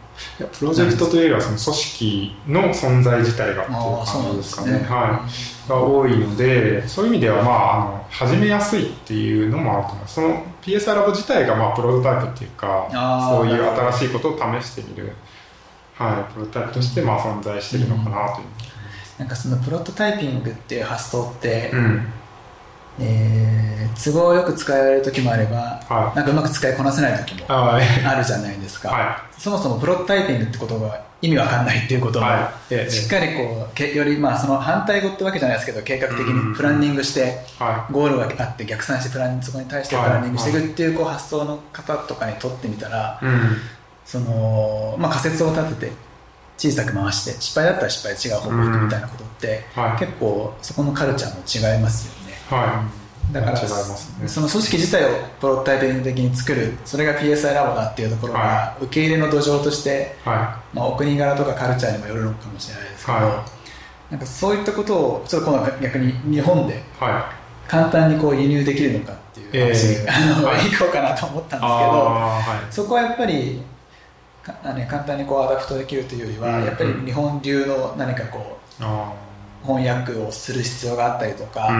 [0.58, 4.72] プロジェクトというよりはその組織の存在自体がっていうああそうなん感じですかね。
[4.72, 5.26] ねは
[5.66, 12.88] い、が多いのでそういう意味ではまああの始めやすいっていうのもあると思いますその PSI ラボ自体がまあプロトタイプっていうか
[13.30, 15.12] そういう新しいことを試してみる、
[15.94, 18.46] はい、プロトタイプとしてまあ存在してるのかなという。
[19.18, 22.06] なんかそのプロトタイピングっていう発想って、うん
[23.00, 23.70] えー
[24.02, 26.16] 都合よく使える時もあれば、はい。
[26.16, 27.84] なんかうまく使いこなせない時もはい。
[28.04, 32.74] あるじゃないですか、はそもそもプロトタイピングってことが意味わかんないっていうことを、はい。
[32.74, 43.20] ええしっかりこうけよりまあその反対語ってわけじゃないですけど計画的にプランニングしてはゴールがあって逆算してプランそこに対してプランニングしていくっていうこう発想の方とかにとってみたら
[44.04, 45.92] その、まあ、仮説を立てて
[46.56, 49.98] 小さく回して失敗だったら失敗で違う方向行くみたいなことって、はい。
[49.98, 52.19] 結構そこのカルチャーも違いますよね
[52.50, 52.86] は
[53.30, 53.32] い。
[53.32, 54.28] だから違いますね。
[54.28, 55.08] その組織自体を
[55.40, 63.46] プロトタイピング的に作るそれが PSI ラボだっていうところがは受け入れの土壌として、はまあ、お国柄とかカルチャーにもよるのかもしれないですけど、は
[64.10, 66.82] なんかそういったことをちょっと今度は逆に日本で
[67.68, 70.66] 簡単にこう輸入できるのかっていう話、ええあのはい。
[70.66, 71.66] いこうかなと思ったんで
[72.66, 73.62] すけど、そこはやっぱり
[74.42, 79.12] かあの簡単にこう adapt できるというよりは、うんやっぱり日本流の何かこうあ
[79.62, 81.70] 翻訳をする必要があったりとか、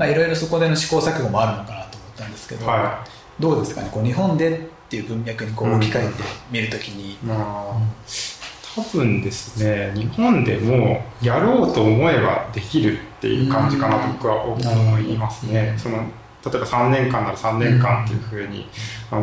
[0.00, 3.04] いろいろそこでの試行錯誤もあるのかなと思ったんですけど、は
[3.38, 3.90] どうですかね？
[3.92, 6.12] こう日本でっていう文脈にこううん置き換えて
[6.50, 7.78] みるときに、まあ
[8.74, 15.78] 多分ですね日本でもやろうと思えばできるっていう感じかなと僕は思いますね、うん。
[15.78, 16.02] その例
[16.54, 18.68] えば3年間なら3年間っていうふうに、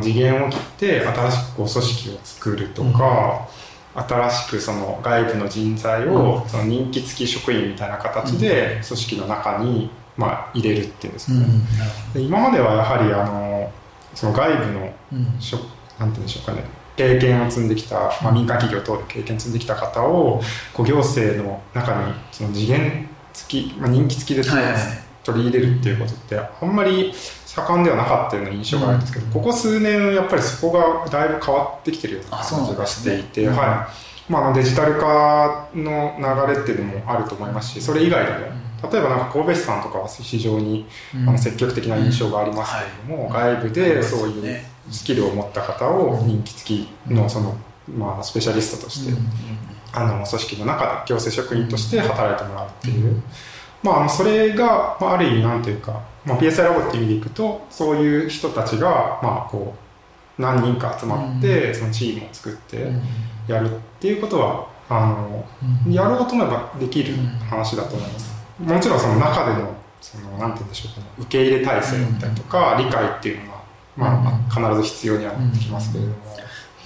[0.02, 3.48] 次元を切って新しくこう組織を作るとか、
[3.96, 11.46] 新しくその外部の人材をその任期付き職員みたいな形で組織の中にまあ入れるっていうんですかね、
[12.14, 13.72] で今まではやはりあの
[14.14, 14.94] その外部の
[15.40, 15.58] しょ
[16.00, 16.64] なんて言うんでしょうかね。
[16.96, 20.42] 経験を積んできた、まあ、民間企業等で経験積んできた方を
[20.74, 24.44] こう行政の中にその次元付き、まあ、任期付きで
[25.24, 27.12] 取り入れるっていうことってあんまり
[27.56, 33.56] 盛んではなかったような印象があるんですけど、ここ数年やっぱりそこがだいぶ変わってきてるような感じがしていて、うん。
[33.56, 33.88] は
[34.28, 34.32] い。
[34.32, 38.38] まあ、あのデジタル化の流れっていうのもあると思いますしそれ以外でも
[38.90, 41.30] 例えばなんか神戸市さんとかは非常にうん。
[41.30, 42.74] あの積極的な印象があります
[43.08, 44.72] けれども、外部でそういうね。
[44.92, 47.56] スキルを持った方を任期付きのその、
[47.88, 49.18] まあ、スペシャリストとして、うん。
[49.18, 49.24] うん
[49.96, 53.22] あの組織の中で行政職員として働いてもらうっていう、
[53.84, 63.02] まあ、あのそれが、まあ、ある意味なんていうか、まあ、PSI ラボっていう意味でいくとそういう人たちが、まあ、こう何人か集まって、そのチームを作ってうん。
[63.48, 65.46] やるっていうことはあの
[65.86, 65.94] うん。
[65.94, 67.16] やろうと思えばできる
[67.50, 68.34] 話だと思います。
[68.60, 73.62] もちろんその中でのそのなんて言うんでしょうかね受け入れ体制だったりとか、理解っていうのは、
[73.96, 76.16] まあ、必ず必要にはなってきますけれども、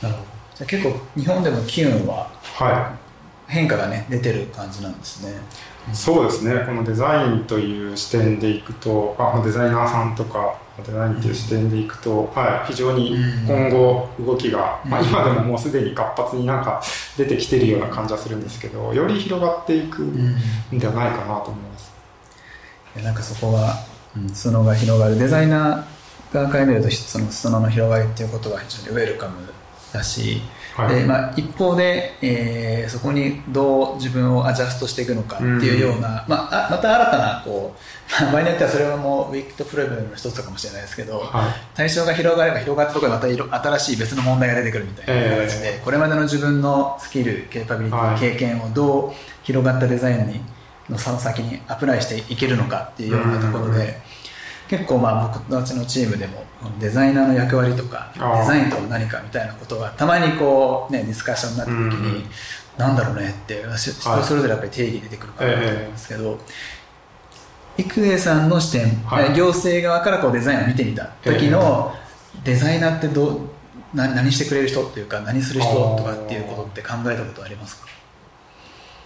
[0.02, 0.26] なるほど。
[0.56, 2.98] じゃあ結構日本でも機運はは
[3.48, 5.32] 変化がね出てる感じなんですね。
[5.92, 6.66] い、そうですね。
[6.66, 13.16] このデザインという視点でいくとあデザイナーさんとかデザインという視点でいくと、はい、非常に
[13.48, 16.82] 今後動きが、まあ、今でももうすでに活発になんか
[17.18, 20.14] 出てきてるような感じはするんですけどより広がっていくん
[20.78, 21.92] ではないかなと思います。
[22.96, 23.76] いやなんかそこは、
[24.16, 25.18] うん、裾野が広がる。
[25.18, 29.36] デザイナー側から見るとその裾野の広がりっていうことは非常にウェルカム
[29.94, 30.42] だし、
[30.78, 30.96] はい。
[30.96, 37.76] でまあ、一方で、えーそこにどう自分をアジャストしていくのかっていうような、まあ、あまた新たなこ
[38.20, 41.52] う、まあ、場合によってはそれはもうウィークとプログラムの一つかもしれないですけど、はい。
[41.76, 48.20] 対象が広がれば広がったところでまたいろ新しい別の問題が出てくるみたいな形で、えこれまでの自分のスキルケーパビリティ、はい。
[48.20, 49.12] 経験をどう
[49.44, 50.42] 広がったデザインに
[50.90, 53.94] のその先にアプライしていけるのかっていうようなところで、うん
[54.68, 56.44] 結構まあ僕たちのチームでも
[56.80, 62.30] デザイナーの役割とかデザインとは何かみたいなことがたまにこうねディスカッションになった時に、うん。
[62.78, 66.40] なんだろうねって私人それぞれやっぱり定義出てくるかなと思うんですけど、
[67.76, 69.34] 郁恵さんの視点、はい。
[69.34, 71.96] 行政側からこうデザインを見てみた時の
[72.44, 73.40] デザイナーってどう
[73.96, 77.88] な何してくれる人っていうか何する人とかっていうことって考えたことありますか？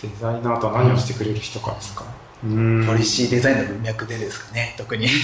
[0.02, 2.10] デザイナーとは何をしてくれる人かですか、うん
[2.42, 2.48] ポ
[2.96, 5.08] リシーデザインの文脈でですかね特に。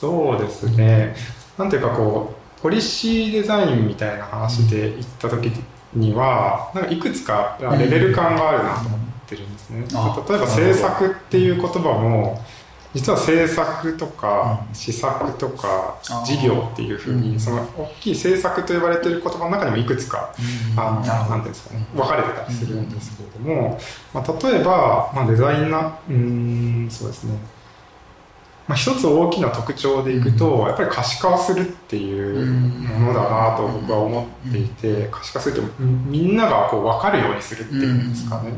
[0.00, 1.14] そうですね、
[1.56, 5.50] なんていうかこう、ポリシーデザインみたいな話で言った時
[5.94, 9.84] には、なんかいくつかレベル感があるなと思ってるんですね。
[9.94, 12.44] あ例えば制作っていう言葉も、
[12.94, 14.74] 実は政策とかうん。
[14.74, 17.20] 施策とか事業っていうふううん。
[17.20, 20.34] にその大きい政策と呼ばれている言葉の中にもいくつか
[20.76, 23.78] あのなんですかね分かれてたりするんですけれども、
[24.14, 27.38] まあ、例えば、まあ、デザイナーうーんそうですね。
[28.66, 38.52] まあ、一つ大きな特徴でいくと、やっぱり可視化をするっていうものだなと僕は思っていて、可視化するってみんながこう分かるようにするっていうんですかね。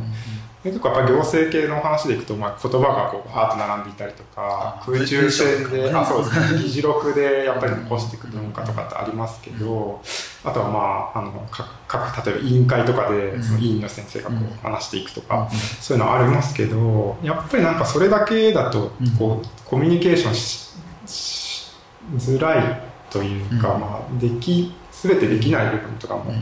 [0.62, 6.62] で結構やっぱり行政系の話でいくと、まあ、言葉がこうバーッと並んでいたりとかあ空中戦で、空中あそうですね。
[6.62, 10.02] 議事録でやっぱり残していく文化とかってありますけど、
[10.44, 15.48] あとはまああの各各例えば委員会とかでその委員の先生がこう話していくとか、
[15.80, 20.70] そういうのありますけどやっぱりなんかそれだけだとこうコミュニケーションし
[21.06, 21.72] し
[22.16, 23.80] づらいというか、うん。
[23.80, 26.32] まあ、でき全てできない部分とかも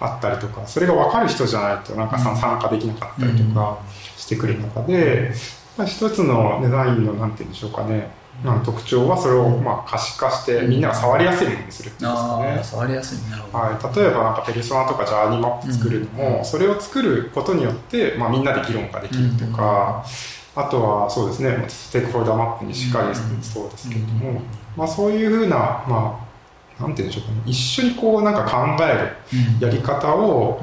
[0.00, 3.78] あったりとかそれが分かる人じゃないとなんか参加できなかったりとか
[4.16, 5.32] してくる中で、
[5.76, 8.10] まあ、一つのデザインのなんて言うんでしょうかね、
[8.44, 12.50] まあ、特徴はそれをまあ可視化してみんなが触りやすいものにするっていうんですかあね。
[12.60, 12.64] あ。
[12.64, 16.44] 触りやすいなるほど、はい、例えばなんかペルソナとかジャーニーマップ作るのも、うん。
[16.44, 20.04] それを作ることによって、まあ、みんなで議論ができるとか、
[20.54, 24.42] あとはそうですねステークホルダーマップにしっかりそうですけれども、うん。
[24.76, 25.56] まあ、そういうふうな、
[25.88, 26.31] まあ、
[26.82, 27.42] なんて言うんでしょうかね。
[27.46, 30.60] 一緒にこうなんか考えるやり方を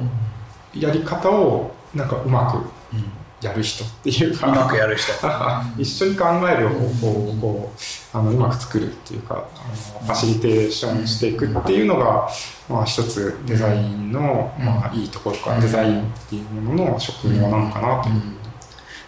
[0.74, 2.58] やり方をなんかうまく
[2.94, 3.04] うん。
[3.40, 4.48] やる人っていうか。
[4.48, 5.12] うまくやる人。
[5.78, 7.72] 一緒に考える方法をこ
[8.14, 12.28] うあのうまく作るっていうかあのファシリテーションしていくっていうのが、
[12.68, 14.64] まあ、一つデザインの、うん。
[14.64, 15.60] まあ、いいところか、うん。
[15.60, 18.10] デザインっていうものの職業なのかなと。
[18.10, 18.22] いう、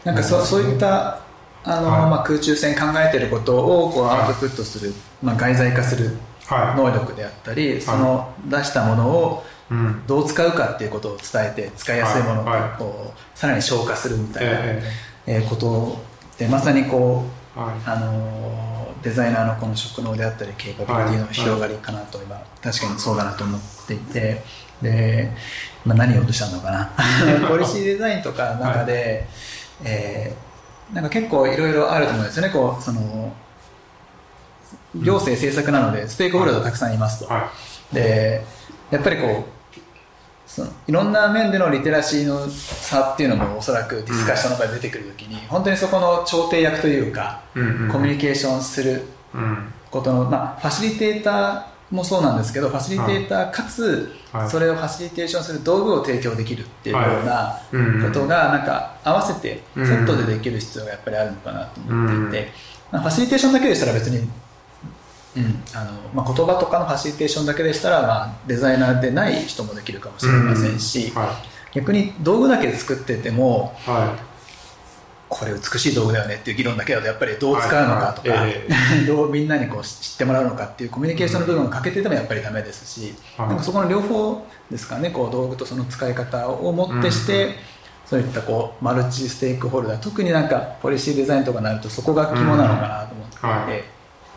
[0.04, 1.18] なんかそそういった
[1.64, 2.10] あの、はい。
[2.10, 6.12] まあ、空中戦考えてることをこうアウトプットする、まあ、外在化するは
[6.51, 9.45] 能力であったり、その出したものを
[10.07, 14.82] どう使うかっていうことを伝えて使いやすいものをさらに消化するみたいな、え
[15.26, 15.38] え。
[15.38, 15.99] ーこと
[16.38, 17.24] でまさにこ
[17.57, 17.74] うえはい。
[17.86, 18.72] あのー
[19.03, 24.40] デザイナーのこの職能であったりケーパビリティの広がりかなと今確かにそうだなと思っていて
[24.80, 25.28] で、
[25.84, 26.93] まあ、何を言おうとしたのかな。
[27.49, 29.26] ポリシーデザインとかの中で、
[29.82, 30.53] えー
[30.93, 32.51] なんか結構いろいろあると思うんですよね。
[32.51, 33.32] こうその
[34.95, 37.51] 行政政策なのでステークホルダーたくさんいますと、は
[37.93, 38.45] で
[38.90, 39.62] やっぱりこう
[40.53, 47.90] そのいろんな面でのリテラシーの差っていうのもおそらくディスカッションの中で出てくるときに、本当にそこの調停役というか、い、うんうん。
[47.90, 49.03] コミュニケーションする
[49.34, 54.49] うんことの、まあ、ファシリテーターもそうなんですけどファシリテーターかつ、はい。
[54.51, 62.51] それをファシリテーションする道具を提供できるっていうようなうんうんことがなんか合わせてセうんットでできる必要がやっぱりあるのかなと思っていて、
[62.90, 64.28] まあ、ファシリテーションだけでしたら別に、
[65.37, 65.62] うん。
[65.74, 73.91] あのまあ、言葉とかのファシリテーションだけでしたら、まあ、デザイナーでない人もできるかもしれませんし、は逆に道具だけで作っててもい。
[73.91, 74.16] は
[75.28, 78.41] これ美しい道具だよねっていう議論だけだとやっぱりどう使うのかとか、はい。
[78.41, 78.53] はい。
[79.03, 83.49] え どうみんなにこう知ってもらうのかっていうコミュニケーションの部分が欠けててもやっぱりダメですし、はい。
[83.49, 87.53] なんかそこの両方ですかねこう道具とその使い方をもってして、うん
[88.12, 93.80] そういったこうマルチステークホルダー特になんかポリシーデザインとかになるとそこが肝なのかなと思ってい。
[93.80, 93.85] て、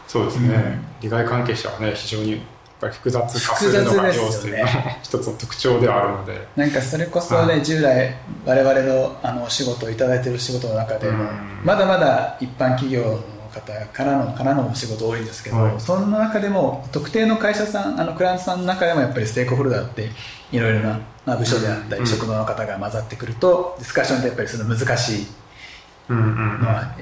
[0.07, 2.41] そうですね、利害関係者はね非常に
[2.79, 4.67] 複雑化するのが行政の
[5.01, 6.47] 一つの特徴ではあるので。
[6.55, 7.65] なんかそれこそね、はい。
[7.65, 11.29] 従来我々のあのお仕事をいただいている仕事の中でも、うん。
[11.63, 13.19] まだまだ一般企業の
[13.51, 15.79] 方からのからのお仕事多いんですけど、はい。
[15.79, 20.09] その中でも特定の会社さんあのクライアントさんの中でもやっぱりステークホルダーって
[20.51, 22.07] いろいろな、まあ、部署であったり、うん。
[22.07, 25.27] 職能の方が混ざってくるとディスカッションってやっぱりその難しい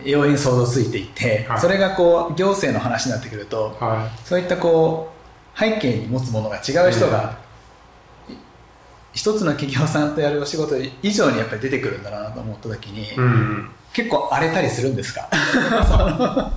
[0.06, 1.60] 要因想像ついていて、はい。
[1.60, 5.12] それがこう行政の話になってくるとはそういったこ
[5.56, 7.38] う背景に持つものが違う人が、
[8.30, 8.34] い
[9.14, 13.70] 一つの企業さんとやるお仕事以上にやっぱり出てくるんだなと思った時に、いうんうん。
[13.94, 15.28] 結構荒れたりするんですか？
[15.32, 16.52] あ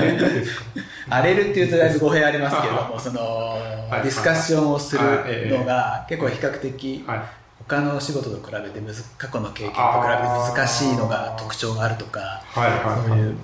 [0.00, 0.64] れですか？
[1.10, 5.04] 荒れるっていうとだいぶ語弊ありますけれどもそのはいディスカッションをする
[5.58, 7.22] のが結構比較的はい
[7.68, 10.22] 他のお仕事と比べてむず過去の経験と比べて
[10.56, 13.08] 難しいのが特徴があるとかはいはい。
[13.08, 13.36] そういう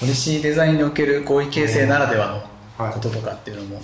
[0.00, 2.44] ポリシーデザインにおける合意形成ならでは
[2.78, 3.80] はいのこととかっていうのも。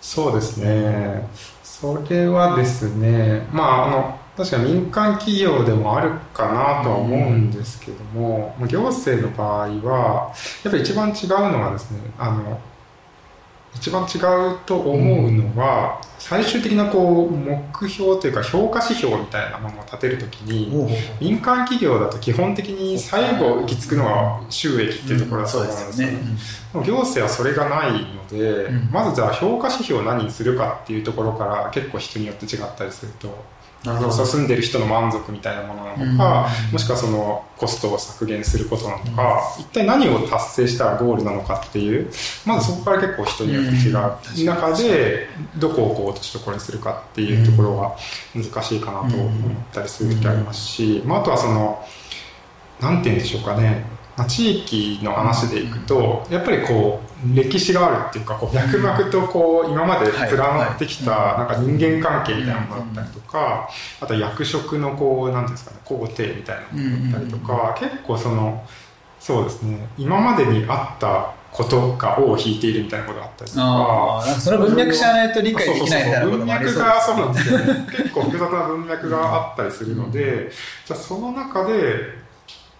[0.00, 1.28] そうですね。
[1.62, 3.46] それはですね。
[3.52, 10.32] まああの確かに民間企業でもあるかなとは思うんですけども、まあ行政の場合は
[10.64, 12.60] やっぱり一番違うのがですねあの
[13.76, 20.88] 一番違うと思うのは、最終的なこう目標というか評価指標みたいなものを立てるときに、
[21.20, 26.86] 民間企業だと基本的に最後行き着くのは収益っていうところだと思うんですすよでよね。
[26.86, 28.88] 行政はそれがないので、うん。
[28.90, 34.46] まずじゃあ評価指標を何にするかっていうところから結構人によって違ったりすると住ん。
[34.46, 42.10] でる人の満足みたいなものなのか、もしくはそのコストを削減することなのか、一体何を達成したらゴールなのかっていう
[42.44, 47.96] まずそこから結構人によって違う中でどこをこう落としどころにするかっていうところが
[48.34, 49.30] 難しいかなと思っ
[49.72, 51.84] たりする時ありますし、まあ、あとはその
[52.80, 53.84] なんて言うんでしょうかね。
[54.16, 63.68] まあ地域の話でいくとやっぱりこう歴史があるっていうかこう脈々とこう今まで連なってきたなんか人間関係みたいなものだったりとか
[64.00, 68.66] あと役職のこうなんですかね皇帝みたいなものだったりとか結構その
[69.18, 74.40] そうですね今までにあったことが尾を引いているみたいなことがあったりとか。
[74.40, 77.86] その文脈知らないと理解できないみたいなこともありそう文脈がそうなんですよね。
[77.90, 80.50] 結構複雑な文脈があったりするので、
[80.84, 82.25] じゃあその中で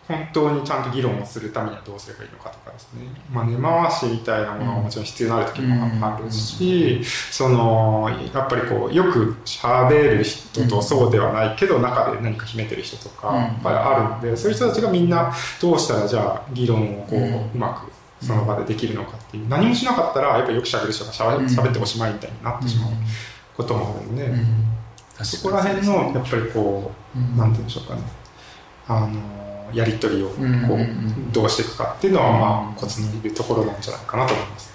[0.08, 3.02] 本当にちゃんと議論をするためにはどうすればいいのかとかですね、
[3.32, 7.00] まあ、根回しみたいなものはもちろん必要になる時もあるし、
[7.30, 22.90] そのやっぱりこうよく喋る人とそうではないけど中で何か秘めてる人とかやっぱりあるんでそういう人たちがみんなどうしたらじゃあ議論をこううまくその場でできるのかっていう何もしなかったらやっぱよく喋る人がしゃべ喋っておしまいみたいになってしまう
[23.56, 28.02] こともあるので、そこら辺のやっぱりこう、なんて言うんでしょうかね。
[28.88, 34.74] あのやり取りをこうどうしていくかっていうのはまあコツのいるところなんじゃないかなと思います。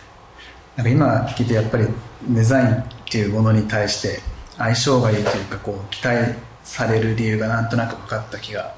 [0.76, 1.06] なんか今
[1.38, 1.88] 聞いてやっぱり
[2.30, 4.20] デザインっていうものに対して
[4.58, 8.74] 相性がいいというかこう期待される理由がなんとなく分かった気が。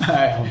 [0.00, 0.44] はい。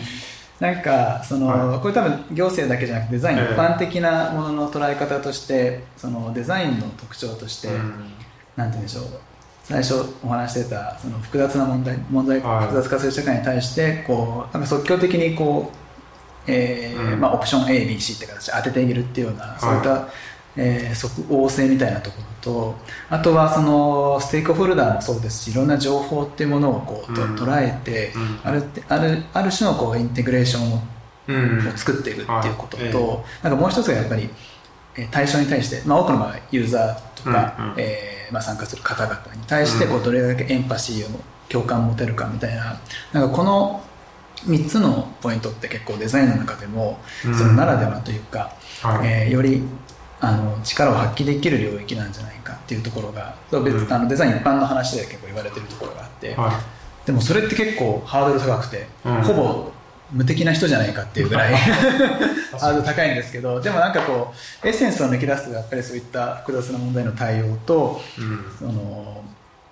[0.60, 3.54] なんかその、はこれ多分行政だけじゃなくてデザインええ。
[3.54, 8.12] 一般的なものの捉え方としてそのデザインの特徴として、うん。
[8.56, 9.04] なんて言うんでしょう
[9.68, 12.68] 最初お話ししてたその複雑な問題問題はい。
[12.68, 15.72] 複雑化する社会に対してこうなんか即興的にこ
[16.47, 17.20] う、えーうん。
[17.20, 20.07] まあ、オプション ABC って形で当てていけるっていうような、そういった、
[20.55, 22.76] えー即応性みたいなところと
[23.09, 27.36] あとはそのステークホルダーもそうですしいろんな情報っていうものをこうと、うん。
[27.36, 28.39] 捉えて、うん。
[28.43, 30.80] あるあるある種のこうインテグレーションを
[31.28, 31.68] うん。
[31.68, 32.89] を作っていくっていうことと、はい。
[32.89, 33.43] え。
[33.43, 34.30] なんかもう一つがやっぱり
[34.95, 37.74] えー対象に対して、まあ、多くの場合ユーザーとか、うんうん。
[37.78, 41.19] えーまあ、参加する方々に対してこううどれだけエンパシーを
[41.49, 42.80] 共感を持てるかみたいな
[43.13, 43.84] なんかこの
[44.45, 47.36] 3つのポイントって結構デザインの中でもうん。
[47.36, 49.07] そのならではというか、はい。
[49.07, 49.63] えーより
[50.19, 53.93] あの力を発揮できる領域なんじゃないかっていうところがそうん。
[53.93, 56.59] あのデザイン一般の話で結構言われてるところがあって、は
[57.05, 59.21] でもそれって結構ハードル高くて、うん。
[59.21, 59.71] ほぼ
[60.12, 64.34] 無敵な人じゃないかっていうぐらい ハードル高いんですけどでもなんかこ
[64.64, 68.45] うエッセンスを抜き出すとやっぱりそういった複雑な問題の対応というん。
[68.58, 69.24] その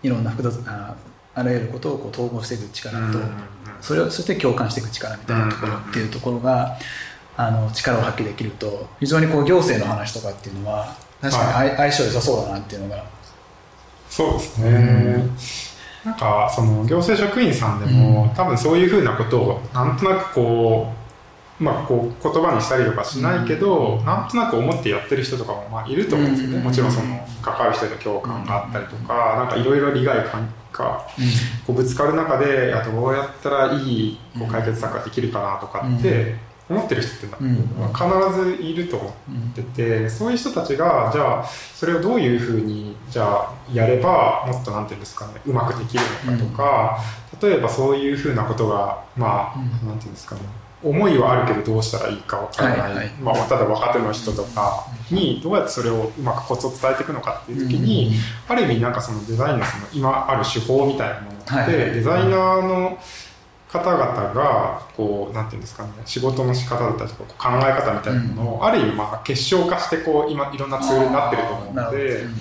[0.04, 0.96] いろんな複雑な
[1.34, 3.32] あらゆることをこう統合していく力と、うん
[3.82, 6.78] それをそして共感していく力みたいなところっていうところが、
[7.38, 13.04] あの力を発揮できると非常にこう行政の話とかっていうのは確かに相,、相性良さそうだなっていうのが。
[14.10, 15.30] そうですね、
[16.06, 20.94] なんかその行政職員さんでも、多分そういうふうなことをなんとなくこ
[21.60, 26.64] うまあこう言葉にしたりとかしないけど、なんとなく思ってやってる人とかもまあいると思うんですよね、うん。
[26.64, 31.08] もちろんその関わる人への共感があったりとか、なんかいろいろ利害関が
[31.66, 36.36] こうぶつかる中でどうやったらいいこう解決策ができるかなとかって
[36.68, 39.14] 思ってる人って必ずいると思っ
[39.54, 47.00] ててそういう人たちがじゃあそれをどういうふうにじゃあやればもっとなんていうんですかねうまくできるのかとか、
[47.42, 49.88] 例えばそういうふうなことがまあ、うん。
[49.88, 50.42] なんていうんですかね
[50.84, 53.10] 思いはあるけどどうしたらいいかわからない、はいはい。
[53.22, 58.14] まあ、ただ若手の人とかにどうやってそれをうまくコツを伝えていくのかっていう時に、
[58.48, 63.00] ある意味なんかそのデザインのその今ある手法みたいなものって、デザイナーの
[63.80, 72.36] 方々がこうなんていうんですかね仕事の仕方だったりとか考え方みたいなものを、ある意味まあ結晶化してこう今いろんなツールになってると思うのでなるほどうん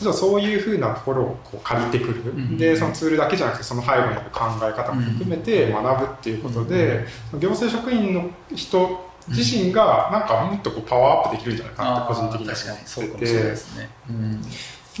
[0.00, 7.04] じゃあそういうふうなところをこう借りてくる、んでそのツールだけじゃなくてその背後にある考え方も含めて学ぶっていうことで、
[7.38, 13.20] 行政職員の人自身がなんかもっとこうパワーアップできるんじゃないかなって個人的には思ってて。
[13.20, 14.42] もしれないですね、うん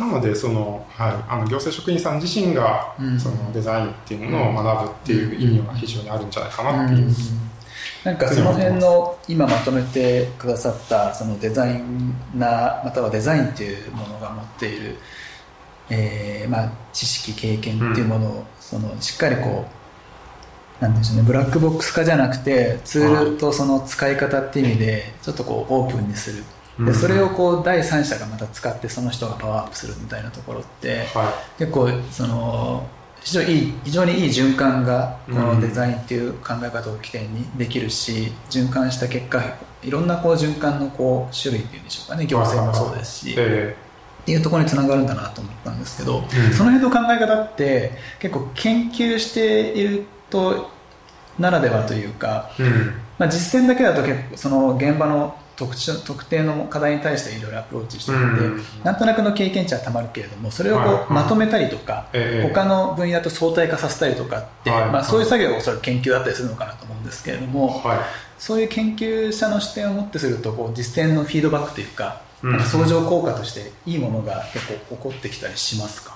[0.00, 3.20] なのでその、はい、あの行政職員さん自身がうん。
[3.20, 7.10] そのデザインっていうものを学ぶっていう意味は非常にあるんじゃないかなっていう。
[8.04, 11.82] なんかその辺の今まとめてくださったそのデザイ
[12.34, 14.96] ナーまたはデザインっていうものが持っている、
[15.90, 19.66] えーまあ、知識経験っていうものをそのしっかりこ
[20.80, 26.42] うなんでしょうねブラックボックス化じゃなくてツールとその使い方っていう意味でちょっとこうオープンにする
[26.86, 32.86] でそれをこう第三者がまた使ってその人がパワーアップするみたいなところっては結構その
[33.22, 39.42] 非常にいい非常にいい循環がこのデザインっていう考え方を起点にできるし、循環した結果
[39.82, 42.26] いろんなこう循環のこう種類っていうんでしょうかね。
[42.26, 46.52] 行政もそうですし、っていうところにつながるんだなと思ったんですけど、うん。
[46.52, 50.70] その辺の考え方って結構研究していると
[51.38, 52.94] ならではというか、うん。
[53.18, 58.64] まあ、実践だけだと結構その現場の特徴特定の課題に対していろいろアプローチしていて、うん。
[58.82, 64.90] なんとなくの経験値はたまるけれどもそれをこう、まとめたりとか、ええ他の分野と相対化させたりとかって、はい。
[64.90, 67.98] まあ、そういう作業がおそらく研究だったりするのかなと思うんですけれども、はい。
[68.38, 72.50] そういう研究者の視点を持ってするとこう実践のフィードバックというか,、うん。
[72.52, 76.14] なんか相乗効果としていいものが結構起こってきたりしますか？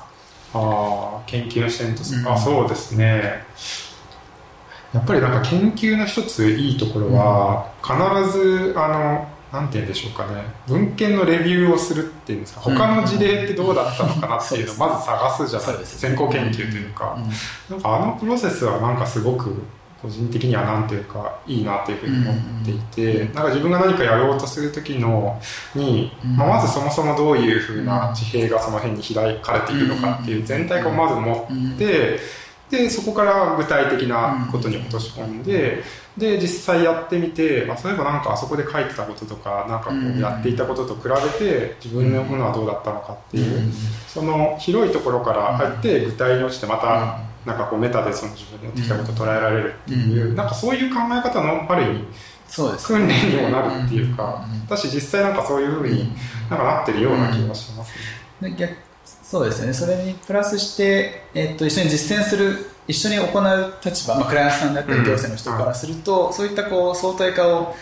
[0.55, 2.33] ああ研究の視点とうん。
[2.33, 3.45] あそうですね。
[4.95, 10.43] やっぱりなんか研究の一ついいところは、必ずあのなんて言うんでしょうかね。
[10.67, 12.61] 文献のレビューをするっていうんですか。
[12.61, 14.81] 他の事例ってどうだったのかなっていうのをうん。
[14.81, 15.79] まず探すじゃない。
[15.79, 17.17] ですか先行研究というか、
[17.71, 19.63] なんかあのプロセスはなんかすごく
[20.03, 23.35] 個人的にはなんていうかいいなというふうに思っていて、うん。
[23.35, 25.41] なんか自分が何かやろうとする時の
[25.77, 26.37] に、うん。
[26.37, 32.19] まあ、まずそもそもどういうふうな地平がその辺に開かれているのかっていう全体をまず持って、
[32.71, 35.85] でそこから具体的なことに落とし込んで、
[36.17, 43.73] で実際やってみて、まあ、そういえばなんかあそこで書いてたこととかなんかこうやっていたことと比べて自分のものはどうだったのかっていう、うん
[44.15, 52.05] その広いところから入って具体に落ちてまたなんかこうメタでその自分でやってきたことを捉えられるっていう、うんなんかそういう考え方のある意味
[52.47, 56.13] そうです訓練にもなるっていうかうんだし実際なんかそういうふうに
[56.49, 57.93] なんかなってるような気がします。
[58.41, 58.85] ね。
[59.05, 59.75] そうですよね。
[59.75, 65.05] それにプラスして、えっと一緒に実践する一緒に行う立場、まあ、クライアントさんだったりうん。
[65.05, 67.75] 行政の人からすると、そういったこう相対化を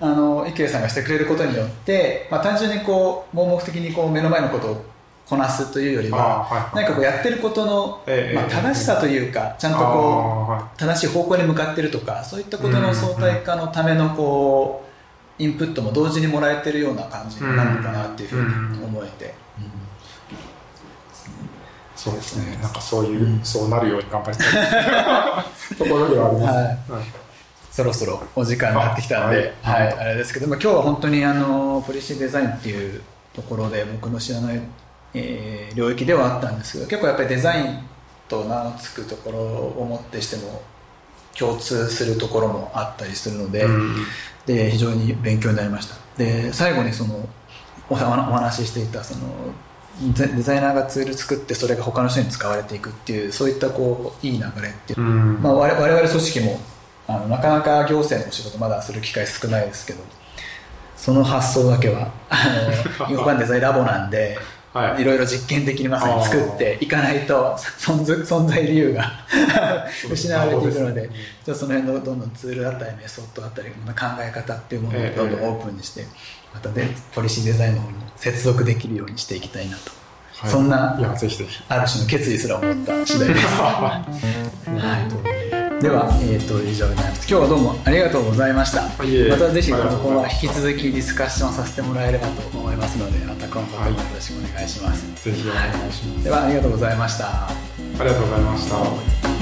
[0.00, 4.84] あの池江さんがしてくれることによって、まあ、単純にこう盲目的にこう目の前のことを
[5.26, 6.76] こなすというよりははい。
[6.76, 14.84] 何かこうやってることの、ええまあ、正しさというかちゃんとこう正しい方向に向かってるとかそういったことの相対化のためのこ
[15.38, 19.34] うインプットも同時にもらえてるような感じなのかなっていうふうに思えて。
[22.06, 22.56] そうですね。
[22.62, 23.40] なんかそういう、うん。
[23.42, 25.44] そうなるように頑張りたい。
[25.76, 26.64] ところではあります、はい。
[26.64, 26.76] はい。
[27.72, 29.98] そろそろお時間になってきたんで、あはいはい。
[29.98, 33.02] あれですけども、今日は本当にあのポリシーデザインっていう
[33.34, 34.62] ところで僕の知らない、
[35.14, 37.80] えー領域ではあったんですけど、結構やっぱりデザイン
[38.28, 40.62] と名の付くところをもってしても
[41.36, 44.06] 共通するところもあったりするので、うん。
[44.46, 45.96] で非常に勉強になりました。
[46.16, 47.28] で最後にその
[47.90, 49.26] おお話ししていたその
[50.14, 55.00] デデザイナーがツール作ってそれが他の人に使われていくっていうそういったこういい流れっていう。
[55.00, 55.42] うん。
[55.42, 56.60] まあ、我々組織も
[57.08, 60.00] あのなかなか行政のお仕事まだする機会少ないですけど
[60.96, 64.36] その発想だけはあのヨガンデザインラボなんで、
[64.74, 65.02] はい。
[65.02, 69.10] い、ろいろ実験的にまさに作っていかないと存在存在理由が
[70.10, 71.14] 失われていくのでね。
[71.42, 73.74] ちょっとその辺のどんどんツールだったりメソッドだったり考
[74.20, 76.04] え方っていうものをどんどんオープンにして
[76.52, 80.06] またでポリシーデザインの方接続できるようにしていきたいなと、はい
[80.44, 83.46] そんなある種の決意すら思った次第です。
[83.56, 84.04] は
[85.78, 87.26] い、では、えー、と以上になります。
[87.26, 88.82] 今日はどうもありがとうございました。
[88.82, 95.06] またぜひこありがとうございますこは引き続きディスカッションさせてもらえればと思いますので、また今後ともよろしくお願いします。
[95.24, 97.48] ぜひお願いします、ではありがとうございました。
[97.48, 97.52] あ
[98.00, 99.35] りがとうございました、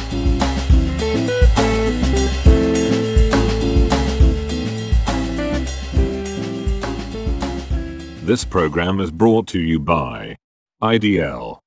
[8.25, 10.39] This program is brought to you by
[10.83, 11.59] IDL.